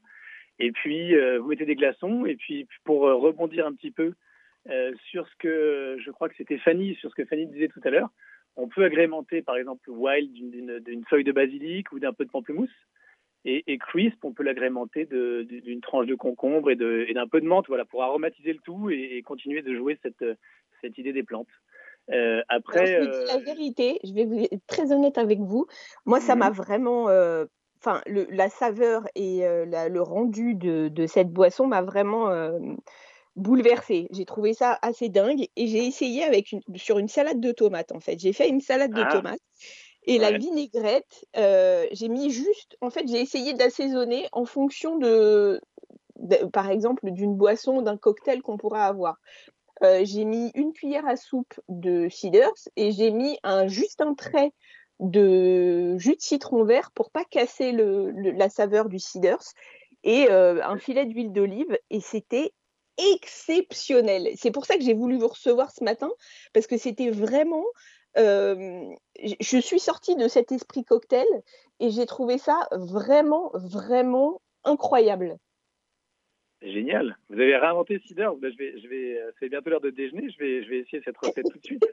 Et 0.59 0.71
puis 0.71 1.15
vous 1.37 1.47
mettez 1.47 1.65
des 1.65 1.75
glaçons. 1.75 2.25
Et 2.25 2.35
puis 2.35 2.67
pour 2.83 3.03
rebondir 3.03 3.65
un 3.65 3.73
petit 3.73 3.91
peu 3.91 4.13
sur 5.09 5.25
ce 5.25 5.35
que 5.39 5.97
je 6.03 6.11
crois 6.11 6.27
que 6.27 6.35
c'était 6.35 6.57
Fanny, 6.57 6.95
sur 6.95 7.09
ce 7.09 7.15
que 7.15 7.23
Fanny 7.23 7.47
disait 7.47 7.69
tout 7.69 7.79
à 7.85 7.89
l'heure, 7.89 8.09
on 8.57 8.67
peut 8.67 8.83
agrémenter 8.83 9.41
par 9.41 9.55
exemple 9.55 9.89
Wild 9.89 10.33
d'une 10.33 11.05
feuille 11.09 11.23
de 11.23 11.31
basilic 11.31 11.93
ou 11.93 11.99
d'un 11.99 12.11
peu 12.11 12.25
de 12.25 12.29
pamplemousse. 12.29 12.75
Et, 13.45 13.77
crisp, 13.77 14.25
on 14.25 14.33
peut 14.33 14.43
l'agrémenter 14.43 15.05
d'une 15.05 15.79
tranche 15.79 16.07
de 16.07 16.15
concombre 16.15 16.71
et 16.71 16.75
d'un 16.75 17.27
peu 17.27 17.39
de 17.39 17.47
menthe, 17.47 17.67
voilà, 17.67 17.85
pour 17.85 18.03
aromatiser 18.03 18.51
le 18.51 18.59
tout 18.59 18.89
et, 18.89 19.21
continuer 19.21 19.61
de 19.61 19.73
jouer 19.75 19.97
cette 20.03 20.97
idée 20.97 21.13
des 21.13 21.23
plantes. 21.23 21.47
Euh, 22.11 22.41
après, 22.49 22.87
je 22.87 23.25
la 23.27 23.35
euh, 23.35 23.39
vérité, 23.39 23.99
je 24.03 24.13
vais 24.13 24.25
vous 24.25 24.39
être 24.39 24.65
très 24.67 24.91
honnête 24.91 25.17
avec 25.17 25.39
vous. 25.39 25.67
Moi, 26.05 26.19
ça 26.19 26.35
m'a 26.35 26.49
vraiment, 26.49 27.09
euh, 27.09 27.45
enfin, 27.81 28.01
la 28.05 28.49
saveur 28.49 29.07
et 29.15 29.45
euh, 29.45 29.65
le 29.65 30.01
rendu 30.01 30.55
de, 30.55 30.87
de 30.87 31.07
cette 31.07 31.29
boisson 31.29 31.67
m'a 31.67 31.81
vraiment 31.81 32.29
bouleversée. 33.35 34.07
J'ai 34.11 34.25
trouvé 34.25 34.53
ça 34.53 34.77
assez 34.81 35.09
dingue 35.09 35.47
et 35.55 35.67
j'ai 35.67 35.85
essayé 35.85 36.23
avec 36.23 36.51
une, 36.51 36.61
sur 36.75 36.97
une 36.99 37.07
salade 37.07 37.39
de 37.39 37.51
tomates 37.51 37.91
en 37.91 37.99
fait. 37.99 38.19
J'ai 38.19 38.33
fait 38.33 38.49
une 38.49 38.61
salade 38.61 38.91
de 38.91 39.03
ah. 39.05 39.11
tomates 39.11 39.39
et 40.03 40.17
la 40.17 40.31
vinaigrette, 40.31 41.25
j'ai 41.35 42.09
mis 42.09 42.31
juste, 42.31 42.75
en 42.81 42.89
fait, 42.89 43.07
j'ai 43.07 43.21
essayé 43.21 43.53
d'assaisonner 43.53 44.27
en 44.31 44.45
fonction 44.45 44.97
de, 44.97 45.61
par 46.51 46.69
exemple, 46.69 47.11
d'une 47.11 47.35
boisson, 47.35 47.81
d'un 47.81 47.97
cocktail 47.97 48.41
qu'on 48.41 48.57
pourrait 48.57 48.81
avoir. 48.81 49.17
Euh, 49.83 50.01
j'ai 50.03 50.25
mis 50.25 50.51
une 50.55 50.73
cuillère 50.73 51.07
à 51.07 51.15
soupe 51.15 51.59
de 51.69 52.09
ciders 52.09 52.53
et 52.75 52.91
j'ai 52.91 53.11
mis 53.11 53.39
un, 53.43 53.67
juste 53.67 54.01
un 54.01 54.13
trait 54.13 54.51
de 54.99 55.97
jus 55.97 56.15
de 56.15 56.21
citron 56.21 56.63
vert 56.65 56.91
pour 56.91 57.09
pas 57.09 57.23
casser 57.23 57.71
la 57.71 58.49
saveur 58.49 58.89
du 58.89 58.99
ciders 58.99 59.43
et 60.03 60.27
euh, 60.29 60.61
un 60.63 60.77
filet 60.77 61.05
d'huile 61.05 61.31
d'olive 61.31 61.77
et 61.89 62.01
c'était 62.01 62.51
exceptionnel. 62.97 64.29
C'est 64.35 64.51
pour 64.51 64.65
ça 64.65 64.75
que 64.75 64.83
j'ai 64.83 64.93
voulu 64.93 65.17
vous 65.17 65.29
recevoir 65.29 65.71
ce 65.71 65.83
matin 65.83 66.11
parce 66.53 66.67
que 66.67 66.77
c'était 66.77 67.09
vraiment 67.09 67.63
je 68.15 69.59
suis 69.61 69.79
sortie 69.79 70.15
de 70.15 70.27
cet 70.27 70.51
esprit 70.51 70.83
cocktail 70.83 71.27
et 71.79 71.89
j'ai 71.91 72.05
trouvé 72.05 72.37
ça 72.37 72.67
vraiment, 72.71 73.51
vraiment 73.53 74.41
incroyable. 74.63 75.37
Génial. 76.61 77.17
Vous 77.29 77.39
avez 77.39 77.55
réinventé 77.55 78.01
Cider. 78.05 78.27
Ben, 78.37 78.51
je 78.51 78.87
vais, 78.87 79.17
euh, 79.17 79.31
c'est 79.39 79.47
bientôt 79.49 79.69
l'heure 79.69 79.81
de 79.81 79.91
déjeuner. 79.91 80.29
Je 80.29 80.39
vais, 80.39 80.79
essayer 80.79 81.01
cette 81.05 81.17
recette 81.17 81.45
tout 81.49 81.57
de 81.57 81.65
suite. 81.65 81.85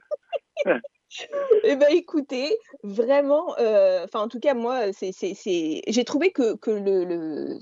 eh 1.65 1.77
ben, 1.77 1.87
écoutez, 1.91 2.57
vraiment, 2.83 3.57
euh, 3.59 4.05
enfin, 4.05 4.21
en 4.23 4.29
tout 4.29 4.41
cas, 4.41 4.55
moi, 4.55 4.91
j'ai 4.91 6.05
trouvé 6.05 6.33
que, 6.33 6.57
que 6.57 7.57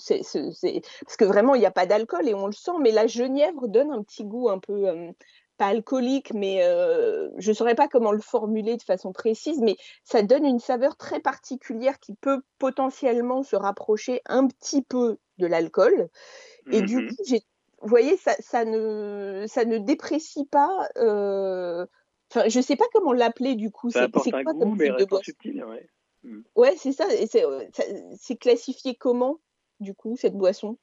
parce 1.05 1.17
que 1.19 1.25
vraiment, 1.27 1.55
il 1.55 1.61
n'y 1.61 1.67
a 1.67 1.71
pas 1.71 1.85
d'alcool 1.85 2.27
et 2.27 2.35
on 2.35 2.47
le 2.47 2.53
sent, 2.53 2.79
mais 2.81 2.91
la 2.91 3.07
genièvre 3.07 3.69
donne 3.69 3.91
un 3.91 4.03
petit 4.03 4.25
goût 4.25 4.49
un 4.49 4.59
peu, 4.59 4.87
pas 5.59 5.67
alcoolique, 5.67 6.33
mais 6.33 6.61
je 7.37 7.51
ne 7.51 7.55
saurais 7.55 7.75
pas 7.75 7.89
comment 7.89 8.13
le 8.13 8.21
formuler 8.21 8.79
de 8.79 8.83
façon 8.83 9.13
précise, 9.13 9.61
mais 9.61 9.77
ça 10.05 10.23
donne 10.23 10.47
une 10.47 10.59
saveur 10.59 10.97
très 10.97 11.21
particulière 11.21 11.99
qui 12.01 12.15
peut 12.15 12.41
potentiellement 12.59 13.43
se 13.43 13.57
rapprocher 13.57 14.23
un 14.25 14.47
petit 14.47 14.81
peu 14.81 15.19
de 15.39 15.47
l'alcool. 15.47 16.09
Et 16.71 16.83
du 16.83 16.97
mmh 16.97 17.09
coup, 17.09 17.25
vous 17.83 17.89
voyez, 17.89 18.17
ça, 18.17 18.35
ça, 18.41 18.65
ne, 18.65 19.45
ça 19.47 19.65
ne 19.65 19.79
déprécie 19.79 20.47
pas. 20.47 20.89
Enfin, 20.97 22.49
je 22.49 22.59
ne 22.59 22.63
sais 22.63 22.77
pas 22.77 22.87
comment 22.93 23.13
l'appeler 23.13 23.55
du 23.55 23.71
coup. 23.71 23.91
C'est 23.91 24.11
quoi 24.11 24.45
comme 24.45 24.79
type 24.79 24.97
de 24.99 25.05
boisson? 25.05 25.25
subtil, 25.25 25.65
ouais. 25.65 25.89
Mmh. 26.23 26.41
Ouais, 26.55 26.75
c'est 26.77 26.93
ça. 26.93 27.07
C'est 28.19 28.37
classifié 28.37 28.95
comment, 28.95 29.41
du 29.81 29.95
coup, 29.95 30.17
cette 30.17 30.35
boisson? 30.35 30.79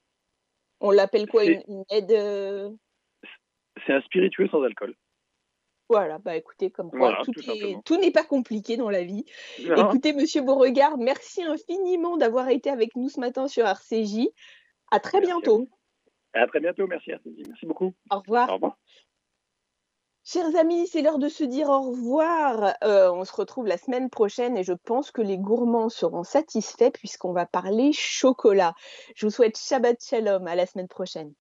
On 0.79 0.91
l'appelle 0.91 1.27
quoi 1.27 1.45
une, 1.45 1.63
une, 1.67 1.83
aide 1.89 2.77
c'est 3.85 3.93
un 3.93 4.01
spiritueux 4.01 4.47
sans 4.49 4.63
alcool. 4.63 4.95
Voilà, 5.89 6.19
bah 6.19 6.37
écoutez, 6.37 6.71
comme 6.71 6.89
quoi 6.89 7.21
tout, 7.83 7.97
n'est 7.97 8.11
pas 8.11 8.23
compliqué 8.23 8.77
dans 8.77 8.89
la 8.89 9.03
vie. 9.03 9.25
Écoutez, 9.59 10.13
Monsieur 10.13 10.41
Beauregard, 10.41 10.97
merci 10.97 11.43
infiniment 11.43 12.15
d'avoir 12.15 12.47
été 12.47 12.69
avec 12.69 12.95
nous 12.95 13.09
ce 13.09 13.19
matin 13.19 13.47
sur 13.49 13.65
RCJ. 13.65 14.29
À 14.91 14.99
très 14.99 15.21
bientôt. 15.21 15.67
À, 16.33 16.47
très 16.47 16.59
bientôt, 16.59 16.87
merci. 16.87 17.11
Merci 17.47 17.65
beaucoup. 17.65 17.93
Au 18.09 18.19
revoir. 18.19 18.49
Au 18.49 18.53
revoir. 18.53 18.77
Chers 20.23 20.55
amis, 20.55 20.87
c'est 20.87 21.01
l'heure 21.01 21.17
de 21.17 21.29
se 21.29 21.43
dire 21.43 21.69
au 21.69 21.81
revoir. 21.91 22.75
Euh, 22.83 23.11
on 23.11 23.25
se 23.25 23.33
retrouve 23.33 23.65
la 23.65 23.77
semaine 23.77 24.09
prochaine 24.09 24.55
et 24.55 24.63
je 24.63 24.73
pense 24.73 25.11
que 25.11 25.21
les 25.21 25.37
gourmands 25.37 25.89
seront 25.89 26.23
satisfaits 26.23 26.91
puisqu'on 26.93 27.33
va 27.33 27.45
parler 27.45 27.91
chocolat. 27.91 28.73
Je 29.15 29.25
vous 29.25 29.31
souhaite 29.31 29.57
Shabbat 29.57 29.97
Shalom. 30.03 30.47
À 30.47 30.55
la 30.55 30.65
semaine 30.65 30.87
prochaine. 30.87 31.29